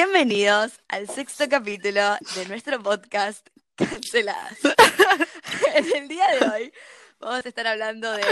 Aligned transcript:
Bienvenidos 0.00 0.72
al 0.88 1.08
sexto 1.08 1.48
capítulo 1.48 2.18
de 2.34 2.44
nuestro 2.48 2.82
podcast 2.82 3.48
Canceladas. 3.76 4.58
en 5.74 5.96
el 5.96 6.06
día 6.06 6.26
de 6.38 6.46
hoy 6.50 6.72
vamos 7.18 7.46
a 7.46 7.48
estar 7.48 7.66
hablando 7.66 8.12
de 8.12 8.22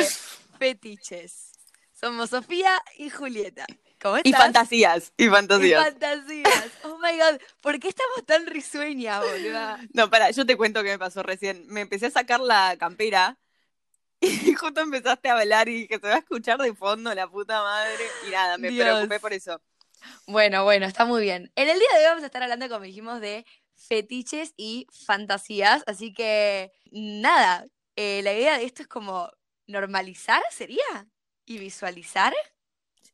fetiches. 0.58 1.52
Somos 1.98 2.28
Sofía 2.28 2.70
y 2.98 3.08
Julieta. 3.08 3.64
¿Cómo 3.98 4.18
estás? 4.18 4.30
Y 4.30 4.34
fantasías, 4.34 5.12
y 5.16 5.24
Y 5.24 5.28
fantasías. 5.30 5.84
fantasías. 5.84 6.70
Oh 6.84 6.98
my 6.98 7.16
god, 7.18 7.40
¿por 7.62 7.80
qué 7.80 7.88
estamos 7.88 8.26
tan 8.26 8.44
risueñas, 8.44 9.24
boluda? 9.24 9.80
No, 9.94 10.10
para, 10.10 10.32
yo 10.32 10.44
te 10.44 10.58
cuento 10.58 10.82
qué 10.82 10.90
me 10.90 10.98
pasó 10.98 11.22
recién. 11.22 11.64
Me 11.68 11.80
empecé 11.80 12.08
a 12.08 12.10
sacar 12.10 12.40
la 12.40 12.76
campera 12.78 13.38
y 14.20 14.52
justo 14.54 14.82
empezaste 14.82 15.30
a 15.30 15.38
hablar 15.38 15.70
y 15.70 15.86
dije, 15.86 15.94
se 15.94 16.08
va 16.08 16.16
a 16.16 16.18
escuchar 16.18 16.58
de 16.60 16.74
fondo 16.74 17.14
la 17.14 17.26
puta 17.26 17.62
madre. 17.62 18.04
Y 18.28 18.32
nada, 18.32 18.58
me 18.58 18.68
Dios. 18.68 18.86
preocupé 18.86 19.18
por 19.18 19.32
eso. 19.32 19.62
Bueno, 20.26 20.64
bueno, 20.64 20.86
está 20.86 21.04
muy 21.04 21.22
bien. 21.22 21.52
En 21.56 21.68
el 21.68 21.78
día 21.78 21.88
de 21.92 21.98
hoy 21.98 22.04
vamos 22.06 22.22
a 22.22 22.26
estar 22.26 22.42
hablando, 22.42 22.68
como 22.68 22.84
dijimos, 22.84 23.20
de 23.20 23.44
fetiches 23.76 24.54
y 24.56 24.86
fantasías. 24.92 25.82
Así 25.86 26.12
que, 26.14 26.72
nada, 26.90 27.66
eh, 27.96 28.22
la 28.22 28.32
idea 28.32 28.58
de 28.58 28.64
esto 28.64 28.82
es 28.82 28.88
como 28.88 29.30
normalizar, 29.66 30.42
¿sería? 30.50 31.08
¿Y 31.46 31.58
visualizar? 31.58 32.34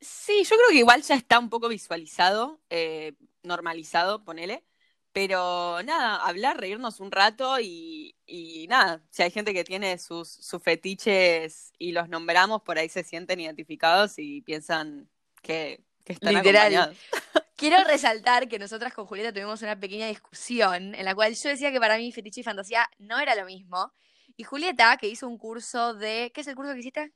Sí, 0.01 0.45
yo 0.45 0.57
creo 0.57 0.69
que 0.71 0.77
igual 0.79 1.03
ya 1.03 1.15
está 1.15 1.39
un 1.39 1.51
poco 1.51 1.69
visualizado, 1.69 2.61
eh, 2.71 3.15
normalizado, 3.43 4.25
ponele. 4.25 4.65
Pero 5.13 5.83
nada, 5.83 6.16
hablar, 6.25 6.59
reírnos 6.61 7.01
un 7.01 7.11
rato 7.11 7.59
y, 7.61 8.16
y 8.27 8.66
nada, 8.69 9.02
si 9.11 9.23
hay 9.25 9.30
gente 9.33 9.52
que 9.52 9.65
tiene 9.65 9.99
sus, 9.99 10.29
sus 10.30 10.63
fetiches 10.63 11.73
y 11.79 11.93
los 11.93 12.09
nombramos, 12.09 12.63
por 12.63 12.79
ahí 12.79 12.88
se 12.88 13.02
sienten 13.02 13.41
identificados 13.41 14.19
y 14.19 14.43
piensan 14.43 15.11
que, 15.43 15.83
que 16.10 16.14
están 16.14 16.34
Literal. 16.34 16.74
acompañados. 16.74 16.96
Quiero 17.57 17.85
resaltar 17.85 18.48
que 18.48 18.59
nosotras 18.59 18.95
con 18.95 19.07
Julieta 19.07 19.32
tuvimos 19.32 19.60
una 19.62 19.79
pequeña 19.79 20.07
discusión 20.07 20.95
en 20.95 21.04
la 21.04 21.15
cual 21.15 21.35
yo 21.35 21.51
decía 21.51 21.71
que 21.71 21.79
para 21.79 21.98
mí 21.98 22.10
fetiche 22.10 22.40
y 22.40 22.45
fantasía 22.45 22.88
no 22.98 23.18
era 23.18 23.35
lo 23.35 23.45
mismo. 23.45 23.93
Y 24.37 24.45
Julieta, 24.45 24.96
que 24.96 25.09
hizo 25.09 25.29
un 25.29 25.37
curso 25.37 25.95
de... 25.95 26.32
¿Qué 26.35 26.40
es 26.40 26.46
el 26.46 26.54
curso 26.54 26.73
que 26.73 26.80
hiciste? 26.80 27.12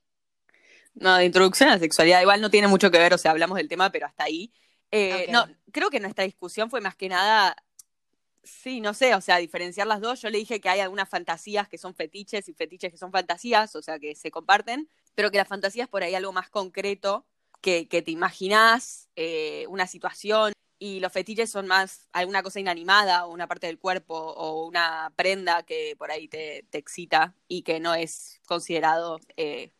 No, 0.93 1.17
de 1.17 1.25
introducción 1.25 1.69
a 1.69 1.73
la 1.73 1.79
sexualidad 1.79 2.21
igual 2.21 2.41
no 2.41 2.49
tiene 2.49 2.67
mucho 2.67 2.91
que 2.91 2.99
ver, 2.99 3.13
o 3.13 3.17
sea, 3.17 3.31
hablamos 3.31 3.57
del 3.57 3.67
tema, 3.67 3.91
pero 3.91 4.05
hasta 4.05 4.25
ahí. 4.25 4.53
Eh. 4.91 5.27
No, 5.29 5.47
creo 5.71 5.89
que 5.89 5.99
nuestra 5.99 6.23
discusión 6.23 6.69
fue 6.69 6.79
más 6.79 6.95
que 6.95 7.09
nada, 7.09 7.55
sí, 8.45 8.79
no 8.79 8.93
sé, 8.93 9.15
o 9.15 9.21
sea, 9.21 9.37
diferenciar 9.37 9.87
las 9.87 9.99
dos. 9.99 10.21
Yo 10.21 10.29
le 10.29 10.37
dije 10.37 10.61
que 10.61 10.69
hay 10.69 10.79
algunas 10.79 11.09
fantasías 11.09 11.67
que 11.67 11.77
son 11.77 11.95
fetiches 11.95 12.47
y 12.47 12.53
fetiches 12.53 12.91
que 12.91 12.97
son 12.97 13.11
fantasías, 13.11 13.75
o 13.75 13.81
sea, 13.81 13.99
que 13.99 14.15
se 14.15 14.31
comparten, 14.31 14.89
pero 15.15 15.31
que 15.31 15.37
las 15.37 15.47
fantasías 15.47 15.89
por 15.89 16.03
ahí 16.03 16.15
algo 16.15 16.31
más 16.31 16.49
concreto, 16.49 17.25
que, 17.65 17.87
que 17.87 18.03
te 18.03 18.11
imaginás 18.11 19.09
eh, 19.15 19.65
una 19.69 19.87
situación. 19.87 20.53
Y 20.77 20.99
los 20.99 21.11
fetiches 21.11 21.49
son 21.49 21.65
más 21.65 22.07
alguna 22.11 22.43
cosa 22.43 22.59
inanimada 22.59 23.25
o 23.25 23.31
una 23.31 23.47
parte 23.47 23.65
del 23.65 23.79
cuerpo 23.79 24.13
o 24.13 24.67
una 24.67 25.11
prenda 25.15 25.63
que 25.63 25.95
por 25.97 26.11
ahí 26.11 26.27
te, 26.27 26.63
te 26.69 26.77
excita 26.77 27.33
y 27.47 27.63
que 27.63 27.79
no 27.79 27.95
es 27.95 28.39
considerado 28.45 29.19
eh, 29.35 29.71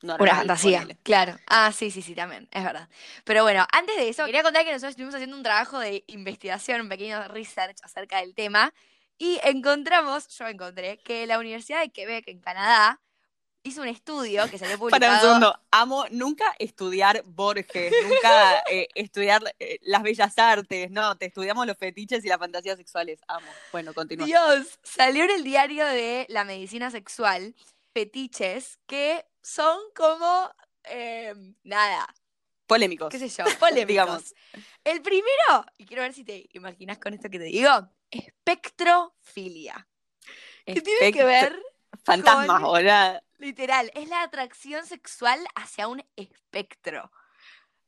normal. 0.00 0.28
Una 0.28 0.38
fantasía, 0.38 0.86
claro. 1.02 1.36
Ah, 1.46 1.70
sí, 1.70 1.90
sí, 1.90 2.00
sí, 2.00 2.14
también, 2.14 2.48
es 2.50 2.64
verdad. 2.64 2.88
Pero 3.24 3.42
bueno, 3.42 3.66
antes 3.72 3.96
de 3.96 4.08
eso, 4.08 4.24
quería 4.24 4.42
contar 4.42 4.64
que 4.64 4.70
nosotros 4.70 4.92
estuvimos 4.92 5.14
haciendo 5.14 5.36
un 5.36 5.42
trabajo 5.42 5.80
de 5.80 6.04
investigación, 6.06 6.80
un 6.80 6.88
pequeño 6.88 7.28
research 7.28 7.76
acerca 7.82 8.20
del 8.20 8.34
tema, 8.34 8.72
y 9.18 9.38
encontramos, 9.42 10.28
yo 10.28 10.46
encontré, 10.46 10.98
que 10.98 11.26
la 11.26 11.38
Universidad 11.38 11.82
de 11.82 11.90
Quebec, 11.90 12.26
en 12.28 12.40
Canadá, 12.40 13.02
hizo 13.64 13.80
un 13.82 13.88
estudio 13.88 14.48
que 14.48 14.58
salió 14.58 14.78
publicado. 14.78 15.00
Para 15.00 15.14
un 15.14 15.20
segundo, 15.20 15.60
amo 15.70 16.04
nunca 16.10 16.54
estudiar 16.58 17.22
Borges, 17.26 17.92
nunca 18.08 18.62
eh, 18.70 18.88
estudiar 18.94 19.42
eh, 19.58 19.78
las 19.82 20.02
bellas 20.02 20.38
artes, 20.38 20.90
no, 20.90 21.16
te 21.16 21.26
estudiamos 21.26 21.66
los 21.66 21.76
fetiches 21.76 22.24
y 22.24 22.28
las 22.28 22.38
fantasías 22.38 22.76
sexuales, 22.76 23.20
amo. 23.26 23.46
Bueno, 23.72 23.92
continúa. 23.92 24.26
Dios, 24.26 24.78
salió 24.82 25.24
en 25.24 25.30
el 25.30 25.44
diario 25.44 25.86
de 25.86 26.26
la 26.28 26.44
medicina 26.44 26.90
sexual 26.90 27.54
fetiches 27.92 28.78
que 28.86 29.24
son 29.42 29.78
como, 29.94 30.50
eh, 30.84 31.34
nada, 31.62 32.14
Polémicos. 32.66 33.10
qué 33.10 33.18
sé 33.18 33.28
yo, 33.28 33.44
polémicos. 33.58 33.88
Digamos. 33.88 34.34
El 34.84 35.02
primero, 35.02 35.66
y 35.78 35.86
quiero 35.86 36.02
ver 36.02 36.12
si 36.12 36.24
te 36.24 36.48
imaginas 36.52 36.98
con 36.98 37.14
esto 37.14 37.28
que 37.30 37.38
te 37.38 37.44
digo, 37.44 37.70
espectrofilia. 38.10 39.86
Que 40.66 40.80
tiene 40.80 41.12
que 41.12 41.24
ver, 41.24 41.60
Fantasmas, 42.04 42.62
hola. 42.64 43.22
literal, 43.38 43.90
es 43.94 44.08
la 44.08 44.22
atracción 44.22 44.86
sexual 44.86 45.40
hacia 45.54 45.88
un 45.88 46.04
espectro. 46.16 47.10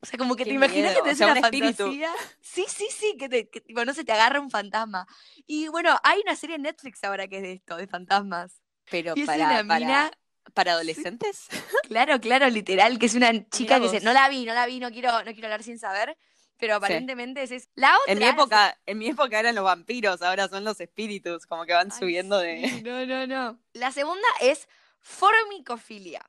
O 0.01 0.07
sea, 0.07 0.19
como 0.19 0.37
que 0.37 0.45
Qué 0.45 0.51
te 0.51 0.55
imaginas 0.55 0.91
miedo, 0.93 0.95
que 0.95 1.01
o 1.01 1.03
tenés 1.05 1.19
sea, 1.19 1.27
una 1.29 1.37
un 1.37 1.43
fantasía. 1.43 2.13
Sí, 2.41 2.65
sí, 2.69 2.87
sí, 2.91 3.17
que, 3.19 3.29
te, 3.29 3.49
que 3.49 3.61
tipo, 3.61 3.85
no 3.85 3.95
se 3.95 4.05
te 4.05 4.13
agarra 4.13 4.41
un 4.41 4.51
fantasma. 4.51 5.07
Y 5.47 5.69
bueno, 5.69 5.99
hay 6.03 6.21
una 6.21 6.37
serie 6.37 6.57
en 6.57 6.63
Netflix 6.63 7.03
ahora 7.05 7.27
que 7.29 7.37
es 7.39 7.43
de 7.43 7.53
esto, 7.55 7.77
de 7.77 7.87
fantasmas. 7.87 8.61
Pero 8.91 9.15
Y 9.17 9.23
es 9.23 9.27
para, 9.27 9.65
para, 9.67 9.87
mina- 9.87 10.11
para 10.55 10.73
adolescentes. 10.73 11.49
Claro, 11.89 12.21
claro, 12.21 12.49
literal, 12.51 12.99
que 12.99 13.07
es 13.07 13.15
una 13.15 13.49
chica 13.49 13.81
que 13.81 13.89
se. 13.89 14.01
No 14.01 14.13
la 14.13 14.29
vi, 14.29 14.45
no 14.45 14.55
la 14.55 14.67
vi, 14.67 14.81
no 14.81 14.91
quiero, 14.91 15.11
no 15.25 15.33
quiero 15.33 15.47
hablar 15.47 15.63
sin 15.63 15.79
saber. 15.79 16.17
Pero 16.59 16.77
aparentemente 16.77 17.43
esa 17.43 17.55
es. 17.55 17.69
La 17.75 17.95
otra. 17.99 18.13
En 18.13 18.19
mi 18.19 18.25
época, 18.25 18.79
en 18.87 18.99
mi 18.99 19.09
época 19.09 19.39
eran 19.39 19.55
los 19.55 19.65
vampiros, 19.65 20.23
ahora 20.23 20.49
son 20.49 20.65
los 20.65 20.81
espíritus, 20.81 21.47
como 21.47 21.65
que 21.67 21.75
van 21.75 21.91
Ay, 21.93 21.99
subiendo 21.99 22.41
sí, 22.41 22.47
de. 22.47 22.83
No, 22.85 23.07
no, 23.07 23.27
no. 23.27 23.61
La 23.73 23.93
segunda 23.93 24.27
es 24.41 24.69
formicofilia. 25.01 26.25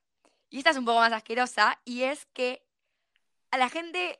Y 0.50 0.60
esta 0.60 0.72
es 0.72 0.78
un 0.78 0.86
poco 0.86 1.00
más 1.00 1.14
asquerosa. 1.14 1.80
Y 1.86 2.04
es 2.04 2.26
que 2.34 2.66
a 3.52 3.58
la 3.58 3.70
gente 3.70 4.20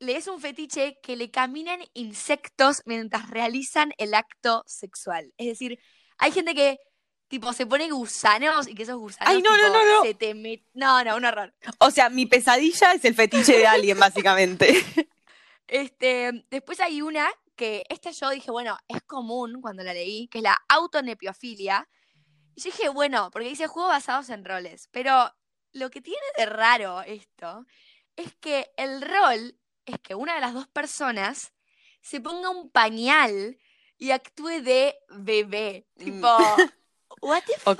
le 0.00 0.16
es 0.16 0.26
un 0.26 0.40
fetiche 0.40 0.98
que 1.02 1.16
le 1.16 1.30
caminen 1.30 1.84
insectos 1.94 2.82
mientras 2.84 3.30
realizan 3.30 3.92
el 3.98 4.14
acto 4.14 4.64
sexual. 4.66 5.32
Es 5.36 5.46
decir, 5.46 5.78
hay 6.18 6.32
gente 6.32 6.54
que 6.54 6.78
tipo 7.28 7.52
se 7.52 7.66
pone 7.66 7.90
gusanos 7.90 8.68
y 8.68 8.74
que 8.74 8.82
esos 8.82 8.98
gusanos 8.98 9.34
Ay, 9.34 9.42
no, 9.42 9.50
no, 9.50 9.56
tipo, 9.56 9.72
no, 9.72 9.84
no. 9.96 10.02
se 10.02 10.14
te 10.14 10.34
met- 10.34 10.64
No, 10.74 11.02
no, 11.02 11.16
un 11.16 11.24
horror. 11.24 11.54
O 11.78 11.90
sea, 11.90 12.10
mi 12.10 12.26
pesadilla 12.26 12.92
es 12.92 13.04
el 13.04 13.14
fetiche 13.14 13.56
de 13.58 13.66
alguien, 13.66 13.98
básicamente. 13.98 14.74
Este, 15.66 16.46
después 16.50 16.80
hay 16.80 17.02
una 17.02 17.30
que 17.56 17.84
esta 17.88 18.10
yo 18.10 18.30
dije, 18.30 18.50
bueno, 18.50 18.76
es 18.88 19.02
común 19.02 19.60
cuando 19.60 19.82
la 19.82 19.94
leí, 19.94 20.28
que 20.28 20.38
es 20.38 20.44
la 20.44 20.56
autonepiofilia. 20.68 21.88
Y 22.54 22.60
yo 22.60 22.70
dije, 22.70 22.88
bueno, 22.88 23.30
porque 23.30 23.48
dice 23.48 23.66
juegos 23.66 23.92
basados 23.92 24.28
en 24.30 24.44
roles. 24.44 24.88
Pero 24.90 25.32
lo 25.72 25.90
que 25.90 26.00
tiene 26.00 26.20
de 26.36 26.46
raro 26.46 27.02
esto 27.02 27.66
es 28.16 28.34
que 28.36 28.72
el 28.76 29.02
rol 29.02 29.58
es 29.86 29.98
que 30.00 30.14
una 30.14 30.34
de 30.34 30.40
las 30.40 30.54
dos 30.54 30.68
personas 30.68 31.52
se 32.00 32.20
ponga 32.20 32.50
un 32.50 32.70
pañal 32.70 33.58
y 33.98 34.10
actúe 34.10 34.62
de 34.62 34.96
bebé. 35.08 35.86
Mm. 35.96 36.04
Tipo, 36.04 36.38
what 37.22 37.42
the 37.44 37.52
fuck? 37.58 37.78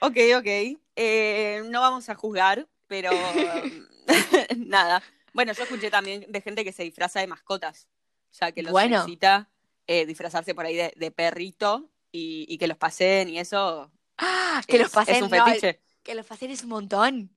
Ok, 0.00 0.16
ok. 0.36 0.78
Eh, 0.96 1.62
no 1.66 1.80
vamos 1.80 2.08
a 2.08 2.14
juzgar, 2.14 2.68
pero 2.86 3.10
nada. 4.56 5.02
Bueno, 5.34 5.52
yo 5.52 5.64
escuché 5.64 5.90
también 5.90 6.24
de 6.28 6.40
gente 6.40 6.64
que 6.64 6.72
se 6.72 6.84
disfraza 6.84 7.20
de 7.20 7.26
mascotas. 7.26 7.88
O 8.30 8.34
sea, 8.34 8.52
que 8.52 8.62
los 8.62 8.72
Bueno. 8.72 8.98
excita 8.98 9.50
eh, 9.86 10.06
disfrazarse 10.06 10.54
por 10.54 10.64
ahí 10.64 10.76
de, 10.76 10.92
de 10.96 11.10
perrito 11.10 11.90
y, 12.10 12.46
y 12.48 12.56
que 12.58 12.66
los 12.66 12.78
paseen 12.78 13.28
y 13.28 13.38
eso. 13.38 13.92
Ah, 14.16 14.62
que 14.66 14.78
los 14.78 14.90
pasen, 14.90 15.16
Es 15.16 15.22
un 15.22 15.30
no, 15.30 15.44
fetiche. 15.44 15.80
que 16.02 16.14
los 16.14 16.24
pasen 16.26 16.50
es 16.50 16.62
un 16.62 16.70
montón. 16.70 17.36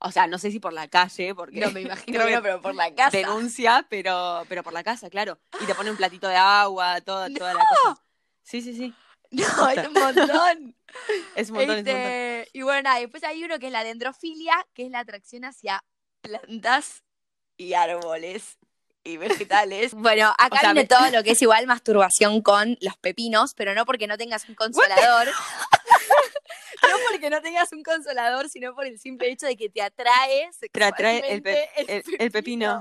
O 0.00 0.12
sea, 0.12 0.26
no 0.28 0.38
sé 0.38 0.50
si 0.52 0.60
por 0.60 0.72
la 0.72 0.86
calle, 0.88 1.34
porque 1.34 1.60
No 1.60 1.70
me 1.72 1.80
imagino, 1.80 2.18
no, 2.30 2.42
pero 2.42 2.60
por 2.60 2.74
la 2.74 2.94
casa. 2.94 3.16
denuncia, 3.16 3.86
pero, 3.88 4.44
pero 4.48 4.62
por 4.62 4.72
la 4.72 4.84
casa, 4.84 5.10
claro. 5.10 5.40
Y 5.60 5.66
te 5.66 5.74
pone 5.74 5.90
un 5.90 5.96
platito 5.96 6.28
de 6.28 6.36
agua, 6.36 7.00
toda, 7.00 7.28
toda 7.30 7.54
la 7.54 7.64
cosa. 7.64 8.02
Sí, 8.42 8.62
sí, 8.62 8.74
sí. 8.76 8.94
No, 9.30 9.68
es 9.68 9.86
un 9.86 9.92
montón. 9.92 10.74
Es 11.34 11.50
un 11.50 11.56
montón, 11.56 11.78
es 11.78 11.86
un 11.90 12.00
montón. 12.00 12.10
Este, 12.10 12.48
y 12.52 12.62
bueno, 12.62 12.82
nada, 12.82 12.98
después 13.00 13.22
hay 13.24 13.44
uno 13.44 13.58
que 13.58 13.66
es 13.66 13.72
la 13.72 13.84
dendrofilia, 13.84 14.54
que 14.72 14.86
es 14.86 14.90
la 14.90 15.00
atracción 15.00 15.44
hacia 15.44 15.84
plantas 16.22 17.04
y 17.58 17.74
árboles 17.74 18.56
y 19.04 19.16
vegetales. 19.18 19.92
Bueno, 19.94 20.32
acá 20.38 20.56
O 20.56 20.60
sea, 20.60 20.72
viene 20.72 20.82
me- 20.82 20.86
todo 20.88 21.10
lo 21.10 21.22
que 21.22 21.32
es 21.32 21.42
igual 21.42 21.66
masturbación 21.66 22.40
con 22.40 22.78
los 22.80 22.96
pepinos, 22.96 23.52
pero 23.54 23.74
no 23.74 23.84
porque 23.84 24.06
no 24.06 24.16
tengas 24.16 24.48
un 24.48 24.54
consolador. 24.54 25.26
no 26.88 26.96
porque 27.10 27.28
no 27.30 27.42
tengas 27.42 27.72
un 27.72 27.82
consolador, 27.82 28.48
sino 28.48 28.74
por 28.74 28.86
el 28.86 28.98
simple 28.98 29.30
hecho 29.30 29.46
de 29.46 29.56
que 29.56 29.68
te 29.68 29.82
atrae 29.82 30.48
Te 30.72 30.84
atrae 30.84 31.32
el, 31.32 31.42
pe- 31.42 31.68
el- 31.76 32.02
el 32.18 32.30
pepino. 32.30 32.80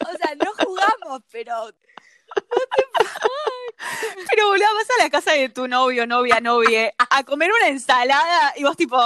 O 0.00 0.16
sea, 0.16 0.34
no 0.36 0.52
jugamos, 0.64 1.22
pero 1.30 1.70
Pero 4.30 4.48
boludo, 4.48 4.74
vas 4.74 4.88
a 4.98 5.02
la 5.04 5.10
casa 5.10 5.32
de 5.32 5.48
tu 5.48 5.68
novio, 5.68 6.06
novia, 6.06 6.40
novia, 6.40 6.92
a 6.98 7.22
comer 7.24 7.50
una 7.52 7.68
ensalada 7.68 8.52
y 8.56 8.64
vos 8.64 8.76
tipo. 8.76 8.96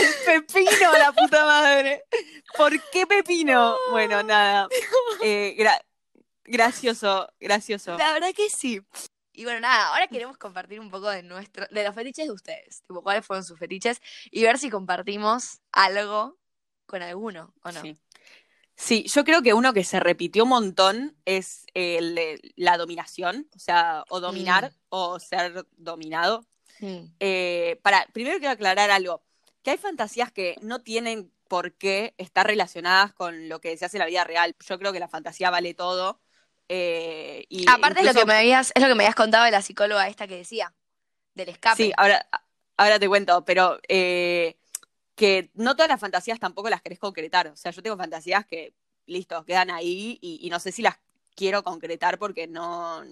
El 0.00 0.14
pepino, 0.24 0.92
la 0.98 1.12
puta 1.12 1.44
madre. 1.44 2.04
¿Por 2.56 2.72
qué 2.90 3.06
pepino? 3.06 3.76
Bueno, 3.90 4.22
nada. 4.22 4.68
Eh, 5.20 5.56
gra- 5.58 5.84
gracioso, 6.44 7.28
gracioso. 7.40 7.98
La 7.98 8.12
verdad 8.12 8.28
que 8.36 8.48
sí. 8.50 8.80
Y 9.32 9.42
bueno, 9.44 9.58
nada, 9.60 9.88
ahora 9.88 10.06
queremos 10.06 10.38
compartir 10.38 10.78
un 10.78 10.90
poco 10.90 11.10
de 11.10 11.22
nuestro, 11.24 11.66
de 11.70 11.82
los 11.84 11.92
fetiches 11.94 12.26
de 12.26 12.32
ustedes, 12.32 12.82
tipo, 12.86 13.02
cuáles 13.02 13.26
fueron 13.26 13.44
sus 13.44 13.58
fetiches, 13.58 14.00
y 14.30 14.42
ver 14.44 14.58
si 14.58 14.70
compartimos 14.70 15.60
algo 15.72 16.38
con 16.86 17.02
alguno, 17.02 17.52
¿o 17.62 17.72
no? 17.72 17.80
Sí. 17.82 17.96
Sí, 18.80 19.04
yo 19.12 19.24
creo 19.24 19.42
que 19.42 19.54
uno 19.54 19.72
que 19.72 19.82
se 19.82 19.98
repitió 19.98 20.44
un 20.44 20.50
montón 20.50 21.16
es 21.24 21.66
el 21.74 22.14
de 22.14 22.40
la 22.54 22.76
dominación, 22.78 23.48
o 23.56 23.58
sea, 23.58 24.04
o 24.08 24.20
dominar 24.20 24.72
o 24.88 25.18
ser 25.18 25.66
dominado. 25.76 26.46
Mm. 26.78 26.98
Eh, 27.18 27.80
para, 27.82 28.06
primero 28.12 28.38
quiero 28.38 28.52
aclarar 28.52 28.92
algo, 28.92 29.24
que 29.64 29.72
hay 29.72 29.78
fantasías 29.78 30.30
que 30.30 30.54
no 30.62 30.78
tienen 30.78 31.32
por 31.48 31.72
qué 31.72 32.14
estar 32.18 32.46
relacionadas 32.46 33.12
con 33.14 33.48
lo 33.48 33.60
que 33.60 33.76
se 33.76 33.84
hace 33.84 33.96
en 33.96 34.00
la 34.00 34.06
vida 34.06 34.22
real. 34.22 34.54
Yo 34.64 34.78
creo 34.78 34.92
que 34.92 35.00
la 35.00 35.08
fantasía 35.08 35.50
vale 35.50 35.74
todo. 35.74 36.20
eh, 36.68 37.46
y 37.48 37.64
Aparte 37.68 38.00
es 38.00 38.04
lo 38.04 38.10
incluso- 38.12 38.26
que 38.26 38.32
me 38.32 38.38
habías, 38.38 38.72
es 38.76 38.82
lo 38.82 38.88
que 38.88 38.94
me 38.94 39.02
habías 39.04 39.14
contado 39.16 39.44
de 39.44 39.50
la 39.50 39.62
psicóloga 39.62 40.06
esta 40.06 40.28
que 40.28 40.36
decía, 40.36 40.72
del 41.34 41.48
escape. 41.48 41.76
Sí, 41.82 41.92
ahora, 41.96 42.28
ahora 42.76 42.98
te 43.00 43.08
cuento, 43.08 43.44
pero 43.44 43.80
eh, 43.88 44.56
que 45.18 45.50
no 45.54 45.74
todas 45.74 45.88
las 45.90 46.00
fantasías 46.00 46.38
tampoco 46.38 46.70
las 46.70 46.80
querés 46.80 46.98
concretar. 47.00 47.48
O 47.48 47.56
sea, 47.56 47.72
yo 47.72 47.82
tengo 47.82 47.96
fantasías 47.96 48.46
que, 48.46 48.72
listo, 49.06 49.44
quedan 49.44 49.70
ahí 49.70 50.16
y, 50.22 50.38
y 50.46 50.48
no 50.48 50.60
sé 50.60 50.70
si 50.72 50.80
las 50.80 50.96
quiero 51.34 51.62
concretar 51.64 52.18
porque 52.18 52.46
no. 52.46 53.02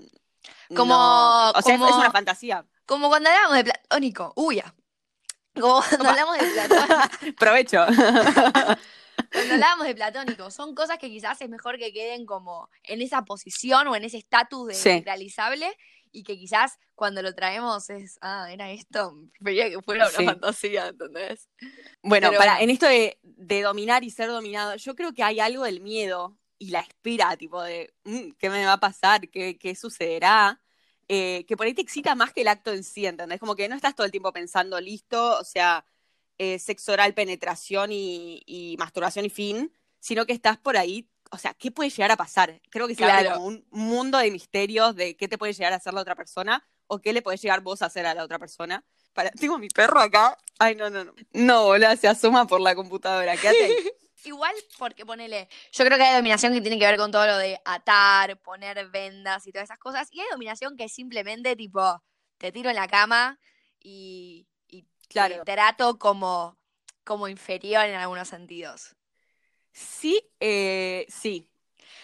Como- 0.75 0.95
no- 0.95 1.51
o 1.51 1.63
sea, 1.63 1.75
es- 1.75 1.81
como- 1.81 1.91
es 1.91 1.97
una 1.97 2.11
fantasía. 2.13 2.65
Como 2.87 3.09
cuando 3.09 3.29
hablábamos 3.29 3.57
de 3.57 3.65
platónico, 3.65 4.33
uy, 4.37 4.57
ya. 4.57 4.73
Como 5.61 5.83
cuando 5.89 6.09
hablamos 6.11 6.39
de 6.39 6.45
platónico, 6.47 7.37
Provecho. 7.39 7.85
cuando 9.33 9.55
hablábamos 9.55 9.87
de 9.87 9.95
platónico, 9.95 10.51
son 10.51 10.75
cosas 10.75 10.99
que 10.99 11.09
quizás 11.09 11.41
es 11.41 11.49
mejor 11.49 11.79
que 11.79 11.93
queden 11.93 12.27
como 12.27 12.71
en 12.85 13.03
esa 13.03 13.23
posición 13.25 13.89
o 13.89 13.97
en 13.97 14.05
ese 14.05 14.19
estatus 14.19 14.69
de 14.69 14.75
Sí. 14.75 15.01
realizable 15.05 15.77
y 16.13 16.23
que 16.25 16.37
quizás 16.39 16.79
cuando 16.95 17.23
lo 17.23 17.35
traemos 17.35 17.91
es, 17.91 18.19
ah, 18.21 18.49
era 18.53 18.71
esto, 18.71 19.15
prefería 19.33 19.71
que 19.71 19.83
fuera 19.83 20.09
una 20.09 20.19
Sí. 20.19 20.25
fantasía, 20.25 20.89
¿entendés? 20.89 21.49
Bueno, 22.03 22.29
Pero 22.29 22.39
para, 22.39 22.61
en 22.61 22.71
esto 22.71 22.87
de, 22.87 23.19
de 23.23 23.63
dominar 23.63 24.05
y 24.05 24.11
ser 24.11 24.29
dominado, 24.29 24.77
yo 24.77 24.95
creo 24.95 25.13
que 25.13 25.23
hay 25.23 25.41
algo 25.41 25.65
del 25.65 25.81
miedo 25.81 26.39
y 26.59 26.71
la 26.71 26.81
espera, 26.81 27.37
tipo 27.37 27.63
de, 27.63 27.93
"Mm, 28.05 28.31
¿qué 28.39 28.49
me 28.51 28.65
va 28.65 28.75
a 28.75 28.81
pasar? 28.81 29.29
¿Qué, 29.29 29.59
qué 29.59 29.75
sucederá? 29.75 30.61
Eh, 31.09 31.45
que 31.47 31.57
por 31.57 31.67
ahí 31.67 31.75
te 31.75 31.83
excita 31.83 32.15
más 32.15 32.33
que 32.33 32.41
el 32.43 32.49
acto 32.49 32.73
en 32.73 32.83
sí, 32.85 33.07
¿entendés? 33.07 33.39
Como 33.41 33.55
que 33.57 33.69
no 33.69 33.77
estás 33.77 33.95
todo 33.95 34.05
el 34.07 34.11
tiempo 34.13 34.33
pensando, 34.33 34.81
listo, 34.81 35.39
o 35.39 35.45
sea, 35.45 35.85
eh, 36.39 36.59
sexo 36.59 36.93
oral, 36.93 37.15
penetración 37.15 37.93
y, 37.93 38.43
y 38.47 38.77
masturbación 38.79 39.25
y 39.25 39.31
fin, 39.31 39.73
sino 40.01 40.27
que 40.27 40.33
estás 40.33 40.59
por 40.59 40.77
ahí, 40.77 41.09
o 41.31 41.39
sea, 41.39 41.55
¿qué 41.55 41.71
puede 41.71 41.91
llegar 41.91 42.11
a 42.13 42.17
pasar? 42.17 42.61
Creo 42.71 42.87
que 42.89 42.95
se 42.95 43.05
abre 43.05 43.23
Claro. 43.27 43.37
como 43.37 43.47
un 43.49 43.67
mundo 43.71 44.19
de 44.19 44.31
misterios 44.31 44.95
de 44.97 45.17
qué 45.17 45.29
te 45.29 45.39
puede 45.39 45.53
llegar 45.53 45.73
a 45.73 45.77
hacer 45.77 45.93
la 45.95 46.01
otra 46.01 46.15
persona 46.15 46.65
o 46.87 47.01
qué 47.01 47.13
le 47.13 47.23
puede 47.23 47.37
llegar 47.39 47.61
vos 47.63 47.83
a 47.83 47.87
hacer 47.87 48.07
a 48.07 48.15
la 48.15 48.23
otra 48.25 48.39
persona. 48.39 48.85
Para, 49.13 49.31
tengo 49.31 49.59
mi 49.59 49.69
perro 49.69 49.99
acá. 50.01 50.37
Ay, 50.59 50.75
no, 50.77 50.91
no, 50.91 51.05
no. 51.05 51.15
No, 51.33 51.65
boludo, 51.65 51.97
se 51.97 52.07
asoma 52.09 52.47
por 52.47 52.61
la 52.61 52.75
computadora. 52.75 53.37
Quédate 53.37 53.65
ahí. 53.65 53.75
Igual 54.25 54.55
porque 54.79 55.07
ponele, 55.07 55.49
yo 55.73 55.85
creo 55.85 55.97
que 55.99 56.05
hay 56.05 56.17
dominación 56.17 56.53
que 56.53 56.61
tiene 56.61 56.79
que 56.79 56.87
ver 56.87 56.97
con 56.97 57.13
todo 57.13 57.27
lo 57.27 57.39
de 57.39 57.61
atar, 57.65 58.41
poner 58.41 58.89
vendas 58.91 59.47
y 59.47 59.53
todas 59.53 59.69
esas 59.69 59.79
cosas. 59.79 60.09
Y 60.11 60.21
hay 60.21 60.27
dominación 60.33 60.77
que 60.77 60.85
es 60.85 60.93
simplemente 60.93 61.55
tipo, 61.55 62.03
te 62.39 62.51
tiro 62.51 62.69
en 62.71 62.77
la 62.77 62.89
cama 62.89 63.39
y, 63.79 64.49
y 64.67 64.85
Claro. 65.09 65.37
te 65.45 65.53
trato 65.53 65.97
como, 65.99 66.59
como 67.05 67.29
inferior 67.29 67.85
en 67.85 67.95
algunos 67.95 68.27
sentidos. 68.27 68.96
Sí, 69.77 70.23
eh, 70.41 71.05
sí. 71.09 71.51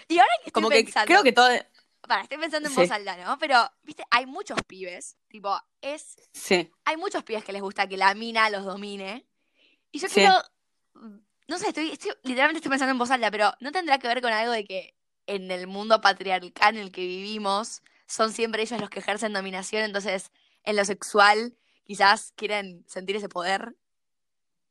Y 0.06 0.18
ahora 0.18 0.30
que 0.42 0.48
estoy 0.48 0.52
Como 0.52 0.68
que 0.68 0.84
pensando, 0.84 1.06
creo 1.06 1.22
que 1.22 1.32
todo. 1.32 1.48
para, 2.02 2.22
estoy 2.22 2.36
pensando 2.36 2.68
en 2.68 2.74
Sí. 2.74 2.80
voz 2.82 2.90
alta, 2.90 3.16
¿no? 3.16 3.38
Pero, 3.38 3.70
viste, 3.82 4.04
hay 4.10 4.26
muchos 4.26 4.58
pibes, 4.66 5.16
tipo, 5.28 5.58
es, 5.80 6.16
Sí. 6.34 6.70
hay 6.84 6.96
muchos 6.98 7.22
pibes 7.24 7.44
que 7.44 7.52
les 7.52 7.62
gusta 7.62 7.86
que 7.88 7.96
la 7.96 8.12
mina 8.14 8.50
los 8.50 8.66
domine. 8.66 9.26
Y 9.90 10.00
yo 10.00 10.08
Sí. 10.08 10.16
quiero, 10.16 10.34
no 11.48 11.58
sé, 11.58 11.68
estoy, 11.68 11.90
estoy- 11.92 12.12
literalmente 12.24 12.58
estoy 12.58 12.68
pensando 12.70 12.92
en 12.92 12.98
voz 12.98 13.10
alta, 13.10 13.30
pero 13.30 13.54
¿no 13.60 13.72
tendrá 13.72 13.98
que 13.98 14.08
ver 14.08 14.20
con 14.20 14.32
algo 14.34 14.52
de 14.52 14.64
que 14.64 14.94
en 15.26 15.50
el 15.50 15.66
mundo 15.66 16.02
patriarcal 16.02 16.76
en 16.76 16.82
el 16.82 16.92
que 16.92 17.06
vivimos 17.06 17.80
son 18.06 18.32
siempre 18.34 18.62
ellos 18.62 18.80
los 18.80 18.90
que 18.90 18.98
ejercen 18.98 19.32
dominación, 19.32 19.84
entonces 19.84 20.30
en 20.64 20.76
lo 20.76 20.84
sexual 20.84 21.56
quizás 21.84 22.32
quieren 22.36 22.84
sentir 22.86 23.16
ese 23.16 23.30
poder? 23.30 23.76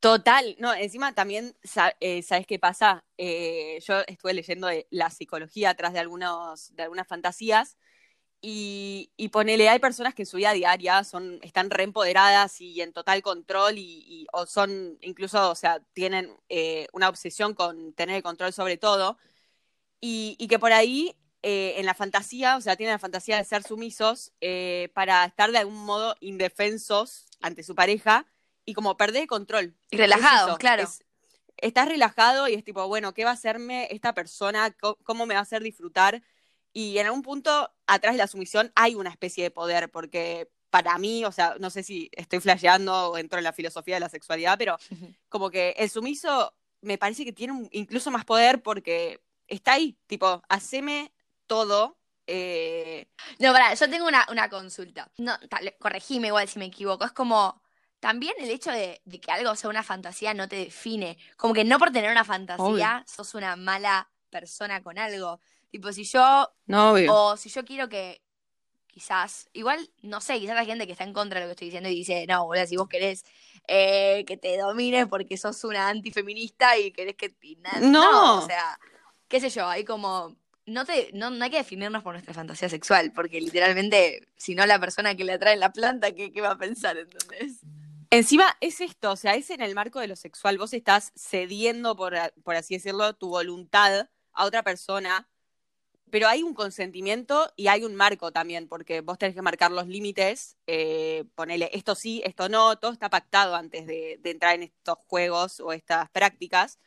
Total, 0.01 0.55
no, 0.57 0.73
encima 0.73 1.13
también, 1.13 1.55
eh, 1.99 2.23
¿sabes 2.23 2.47
qué 2.47 2.57
pasa? 2.57 3.05
Eh, 3.19 3.79
yo 3.87 3.99
estuve 4.07 4.33
leyendo 4.33 4.67
la 4.89 5.11
psicología 5.11 5.69
atrás 5.69 5.93
de, 5.93 5.99
algunos, 5.99 6.75
de 6.75 6.81
algunas 6.81 7.07
fantasías 7.07 7.77
y, 8.41 9.11
y 9.17 9.29
ponele, 9.29 9.69
hay 9.69 9.79
personas 9.79 10.15
que 10.15 10.23
en 10.23 10.27
su 10.27 10.37
vida 10.37 10.53
diaria 10.53 11.03
son, 11.03 11.39
están 11.43 11.69
reempoderadas 11.69 12.61
y 12.61 12.81
en 12.81 12.93
total 12.93 13.21
control 13.21 13.75
y, 13.77 14.27
o 14.33 14.47
son 14.47 14.97
incluso, 15.01 15.51
o 15.51 15.55
sea, 15.55 15.81
tienen 15.93 16.35
eh, 16.49 16.87
una 16.93 17.09
obsesión 17.09 17.53
con 17.53 17.93
tener 17.93 18.15
el 18.17 18.23
control 18.23 18.53
sobre 18.53 18.77
todo 18.77 19.19
y, 20.01 20.35
y 20.39 20.47
que 20.47 20.59
por 20.59 20.73
ahí 20.73 21.15
eh, 21.43 21.75
en 21.77 21.85
la 21.85 21.93
fantasía, 21.95 22.57
o 22.57 22.61
sea, 22.61 22.75
tienen 22.75 22.93
la 22.95 22.99
fantasía 22.99 23.37
de 23.37 23.45
ser 23.45 23.63
sumisos 23.63 24.33
para 24.93 25.25
estar 25.25 25.51
de 25.51 25.59
algún 25.59 25.85
modo 25.85 26.15
indefensos 26.21 27.27
ante 27.41 27.63
su 27.63 27.75
pareja 27.75 28.27
y 28.71 28.73
como 28.73 28.95
perder 28.95 29.23
el 29.23 29.27
control. 29.27 29.75
Y 29.89 29.99
Es 30.01 30.09
eso, 30.15 30.57
claro. 30.57 30.83
es- 30.83 31.03
estás 31.57 31.87
relajado 31.87 32.47
y 32.47 32.53
es 32.53 32.63
tipo, 32.63 32.87
bueno, 32.87 33.13
¿qué 33.13 33.25
va 33.25 33.31
a 33.31 33.33
hacerme 33.33 33.87
esta 33.91 34.13
persona? 34.13 34.75
¿Cómo 35.03 35.25
me 35.25 35.33
va 35.33 35.41
a 35.41 35.43
hacer 35.43 35.61
disfrutar? 35.61 36.23
Y 36.73 36.97
en 36.97 37.05
algún 37.07 37.21
punto, 37.21 37.69
atrás 37.85 38.13
de 38.13 38.17
la 38.17 38.27
sumisión, 38.27 38.71
hay 38.75 38.95
una 38.95 39.09
especie 39.09 39.43
de 39.43 39.51
poder, 39.51 39.91
porque 39.91 40.49
para 40.69 40.97
mí, 40.97 41.25
o 41.25 41.31
sea, 41.33 41.55
no 41.59 41.69
sé 41.69 41.83
si 41.83 42.09
estoy 42.13 42.39
flasheando 42.39 43.11
o 43.11 43.17
entro 43.17 43.37
en 43.37 43.43
la 43.43 43.51
filosofía 43.53 43.95
de 43.95 43.99
la 43.99 44.09
sexualidad, 44.09 44.57
pero 44.57 44.77
como 45.27 45.49
que 45.49 45.71
el 45.77 45.89
sumiso 45.89 46.55
me 46.79 46.97
parece 46.97 47.25
que 47.25 47.33
tiene 47.33 47.53
un- 47.53 47.69
incluso 47.73 48.09
más 48.09 48.23
poder 48.23 48.63
porque 48.63 49.21
está 49.47 49.73
ahí, 49.73 49.97
tipo, 50.07 50.41
haceme 50.47 51.11
todo. 51.45 51.97
eh, 52.27 53.07
No, 53.39 53.51
pará, 53.51 53.73
yo 53.73 53.89
tengo 53.89 54.07
una, 54.07 54.25
una 54.31 54.47
consulta. 54.49 55.11
No, 55.17 55.37
tal, 55.49 55.75
corregime 55.79 56.27
igual 56.27 56.47
si 56.47 56.59
me 56.59 56.65
equivoco. 56.67 57.03
Es 57.03 57.11
como, 57.11 57.60
también 58.01 58.33
el 58.39 58.49
hecho 58.49 58.71
de, 58.71 59.01
de 59.05 59.21
que 59.21 59.31
algo 59.31 59.55
sea 59.55 59.69
una 59.69 59.83
fantasía 59.83 60.33
no 60.33 60.49
te 60.49 60.57
define. 60.57 61.17
Como 61.37 61.53
que 61.53 61.63
no 61.63 61.79
por 61.79 61.91
tener 61.91 62.11
una 62.11 62.25
fantasía 62.25 63.05
sos 63.07 63.33
una 63.35 63.55
mala 63.55 64.09
persona 64.29 64.83
con 64.83 64.97
algo. 64.97 65.39
Tipo, 65.69 65.93
si 65.93 66.03
yo, 66.03 66.51
no, 66.65 66.91
obvio. 66.91 67.13
o 67.15 67.37
si 67.37 67.47
yo 67.49 67.63
quiero 67.63 67.87
que, 67.87 68.21
quizás, 68.87 69.47
igual, 69.53 69.89
no 70.01 70.19
sé, 70.19 70.37
quizás 70.39 70.57
hay 70.57 70.65
gente 70.65 70.85
que 70.85 70.91
está 70.91 71.05
en 71.05 71.13
contra 71.13 71.39
de 71.39 71.45
lo 71.45 71.49
que 71.49 71.53
estoy 71.53 71.67
diciendo 71.67 71.87
y 71.89 71.95
dice, 71.95 72.25
no, 72.27 72.45
boludo, 72.45 72.65
si 72.67 72.75
vos 72.75 72.89
querés 72.89 73.23
eh, 73.67 74.25
que 74.27 74.35
te 74.35 74.57
domine 74.57 75.07
porque 75.07 75.37
sos 75.37 75.63
una 75.63 75.87
antifeminista 75.87 76.77
y 76.77 76.91
querés 76.91 77.15
que... 77.15 77.33
na- 77.59 77.79
No. 77.79 78.39
o 78.39 78.45
sea, 78.45 78.77
qué 79.29 79.39
sé 79.39 79.49
yo, 79.49 79.65
hay 79.67 79.85
como... 79.85 80.35
No, 80.65 80.85
te, 80.85 81.09
no, 81.13 81.29
no 81.29 81.43
hay 81.43 81.49
que 81.51 81.57
definirnos 81.57 82.03
por 82.03 82.13
nuestra 82.13 82.33
fantasía 82.33 82.67
sexual, 82.69 83.11
porque 83.13 83.39
literalmente, 83.41 84.27
si 84.37 84.55
no 84.55 84.65
la 84.65 84.79
persona 84.79 85.15
que 85.15 85.23
le 85.23 85.33
atrae 85.33 85.55
la 85.55 85.71
planta, 85.71 86.11
¿qué, 86.13 86.31
qué 86.31 86.41
va 86.41 86.51
a 86.51 86.57
pensar 86.57 86.97
entonces? 86.97 87.59
Encima 88.13 88.57
es 88.59 88.81
esto, 88.81 89.11
o 89.11 89.15
sea, 89.15 89.35
es 89.35 89.49
en 89.51 89.61
el 89.61 89.73
marco 89.73 90.01
de 90.01 90.07
lo 90.07 90.17
sexual. 90.17 90.57
Vos 90.57 90.73
estás 90.73 91.13
cediendo, 91.15 91.95
por, 91.95 92.13
por 92.43 92.55
así 92.55 92.75
decirlo, 92.75 93.13
tu 93.15 93.29
voluntad 93.29 94.09
a 94.33 94.45
otra 94.45 94.63
persona, 94.63 95.29
pero 96.11 96.27
hay 96.27 96.43
un 96.43 96.53
consentimiento 96.53 97.53
y 97.55 97.67
hay 97.67 97.85
un 97.85 97.95
marco 97.95 98.33
también, 98.33 98.67
porque 98.67 99.01
vos 99.01 99.17
tenés 99.17 99.35
que 99.35 99.41
marcar 99.41 99.71
los 99.71 99.87
límites, 99.87 100.57
eh, 100.67 101.23
ponele 101.35 101.69
esto 101.73 101.95
sí, 101.95 102.21
esto 102.25 102.49
no, 102.49 102.77
todo 102.77 102.91
está 102.91 103.09
pactado 103.09 103.55
antes 103.55 103.87
de, 103.87 104.19
entrar 104.25 104.55
en 104.55 104.63
estos 104.63 104.97
juegos 105.07 105.61
o 105.61 105.71
estas 105.73 106.09
prácticas. 106.11 106.79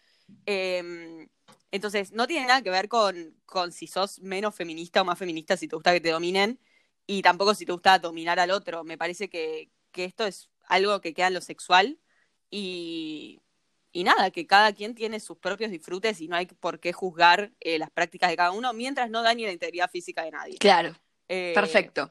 Eh, 0.46 1.26
entonces, 1.70 2.12
no 2.12 2.26
tiene 2.26 2.46
nada 2.46 2.62
que 2.62 2.70
ver 2.70 2.88
con, 2.88 3.34
con 3.46 3.72
si 3.72 3.86
sos 3.86 4.20
menos 4.20 4.54
feminista 4.54 5.02
o 5.02 5.04
más 5.06 5.18
feminista, 5.18 5.56
si 5.56 5.68
te 5.68 5.76
gusta 5.76 5.92
que 5.94 6.00
te 6.00 6.10
dominen, 6.10 6.60
y 7.06 7.22
tampoco 7.22 7.54
si 7.54 7.66
te 7.66 7.72
gusta 7.72 7.98
dominar 7.98 8.38
al 8.40 8.50
otro. 8.50 8.84
Me 8.84 8.98
parece 8.98 9.30
que, 9.30 9.70
que 9.90 10.04
esto 10.04 10.26
es 10.26 10.50
algo 10.66 11.00
que 11.00 11.14
queda 11.14 11.28
en 11.28 11.34
lo 11.34 11.40
sexual 11.40 11.98
y, 12.50 13.42
y 13.92 14.04
nada, 14.04 14.30
que 14.30 14.46
cada 14.46 14.72
quien 14.72 14.94
tiene 14.94 15.20
sus 15.20 15.38
propios 15.38 15.70
disfrutes 15.70 16.20
y 16.20 16.28
no 16.28 16.36
hay 16.36 16.46
por 16.46 16.80
qué 16.80 16.92
juzgar 16.92 17.52
eh, 17.60 17.78
las 17.78 17.90
prácticas 17.90 18.30
de 18.30 18.36
cada 18.36 18.52
uno 18.52 18.72
mientras 18.72 19.10
no 19.10 19.22
dañe 19.22 19.46
la 19.46 19.52
integridad 19.52 19.90
física 19.90 20.22
de 20.24 20.30
nadie. 20.32 20.58
Claro, 20.58 20.94
Eh, 21.28 21.52
perfecto. 21.54 22.10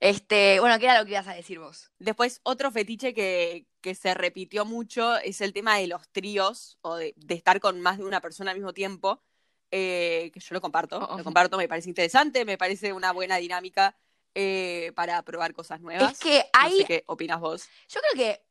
Este, 0.00 0.60
bueno, 0.60 0.78
¿qué 0.78 0.86
era 0.86 0.98
lo 0.98 1.04
que 1.04 1.12
ibas 1.12 1.28
a 1.28 1.34
decir 1.34 1.58
vos? 1.58 1.90
Después, 1.98 2.40
otro 2.42 2.70
fetiche 2.70 3.12
que, 3.12 3.66
que 3.82 3.94
se 3.94 4.14
repitió 4.14 4.64
mucho 4.64 5.16
es 5.18 5.40
el 5.42 5.52
tema 5.52 5.76
de 5.76 5.86
los 5.88 6.08
tríos 6.08 6.78
o 6.80 6.96
de, 6.96 7.12
de 7.16 7.34
estar 7.34 7.60
con 7.60 7.80
más 7.80 7.98
de 7.98 8.04
una 8.04 8.20
persona 8.20 8.50
al 8.52 8.56
mismo 8.56 8.72
tiempo, 8.72 9.22
eh, 9.70 10.30
que 10.32 10.40
yo 10.40 10.54
lo 10.54 10.60
comparto, 10.60 10.98
Oh, 10.98 11.14
oh. 11.14 11.18
lo 11.18 11.24
comparto, 11.24 11.56
me 11.58 11.68
parece 11.68 11.88
interesante, 11.90 12.44
me 12.44 12.56
parece 12.58 12.92
una 12.92 13.12
buena 13.12 13.36
dinámica 13.36 13.96
eh, 14.34 14.92
para 14.94 15.22
probar 15.22 15.52
cosas 15.52 15.80
nuevas. 15.80 16.12
Es 16.12 16.18
que 16.18 16.38
No 16.38 16.44
hay, 16.60 16.78
sé 16.78 16.84
qué 16.86 17.04
opinas 17.06 17.40
vos. 17.40 17.68
Yo 17.88 18.00
creo 18.00 18.14
que 18.26 18.42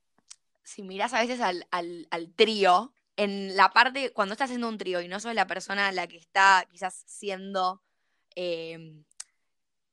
si 0.63 0.81
mirás 0.83 1.13
a 1.13 1.21
veces 1.21 1.41
al, 1.41 1.67
al, 1.71 2.07
al 2.11 2.33
trío, 2.33 2.93
en 3.17 3.55
la 3.55 3.71
parte, 3.71 4.11
cuando 4.13 4.33
estás 4.33 4.45
haciendo 4.45 4.67
un 4.69 4.77
trío 4.77 5.01
y 5.01 5.07
no 5.07 5.19
sos 5.19 5.33
la 5.33 5.47
persona 5.47 5.91
la 5.91 6.07
que 6.07 6.17
está 6.17 6.65
quizás 6.69 7.03
siendo, 7.07 7.81
eh, 8.35 9.03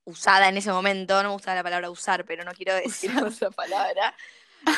usada 0.04 0.48
en 0.48 0.56
ese 0.56 0.70
momento, 0.70 1.22
no 1.22 1.30
me 1.30 1.32
gusta 1.34 1.54
la 1.54 1.62
palabra 1.62 1.90
usar, 1.90 2.24
pero 2.24 2.44
no 2.44 2.52
quiero 2.52 2.74
decir 2.74 3.10
esa 3.26 3.50
palabra. 3.50 4.14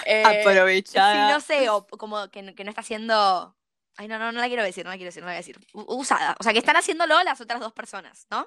Eh, 0.04 0.22
Aprovechada. 0.24 1.28
Sí, 1.28 1.32
no 1.32 1.40
sé, 1.40 1.70
o 1.70 1.86
como 1.86 2.28
que, 2.30 2.54
que 2.54 2.64
no 2.64 2.70
está 2.70 2.82
haciendo. 2.82 3.56
Ay, 3.96 4.06
no, 4.06 4.18
no, 4.18 4.32
no 4.32 4.40
la 4.40 4.46
quiero 4.48 4.62
decir, 4.62 4.84
no 4.84 4.90
la 4.90 4.96
quiero 4.96 5.08
decir, 5.08 5.22
no 5.22 5.26
la 5.28 5.32
voy 5.32 5.36
a 5.36 5.38
decir. 5.38 5.58
U- 5.72 5.96
Usada. 5.96 6.36
O 6.38 6.42
sea, 6.42 6.52
que 6.52 6.58
están 6.58 6.76
haciéndolo 6.76 7.22
las 7.22 7.40
otras 7.40 7.58
dos 7.60 7.72
personas, 7.72 8.26
¿no? 8.30 8.46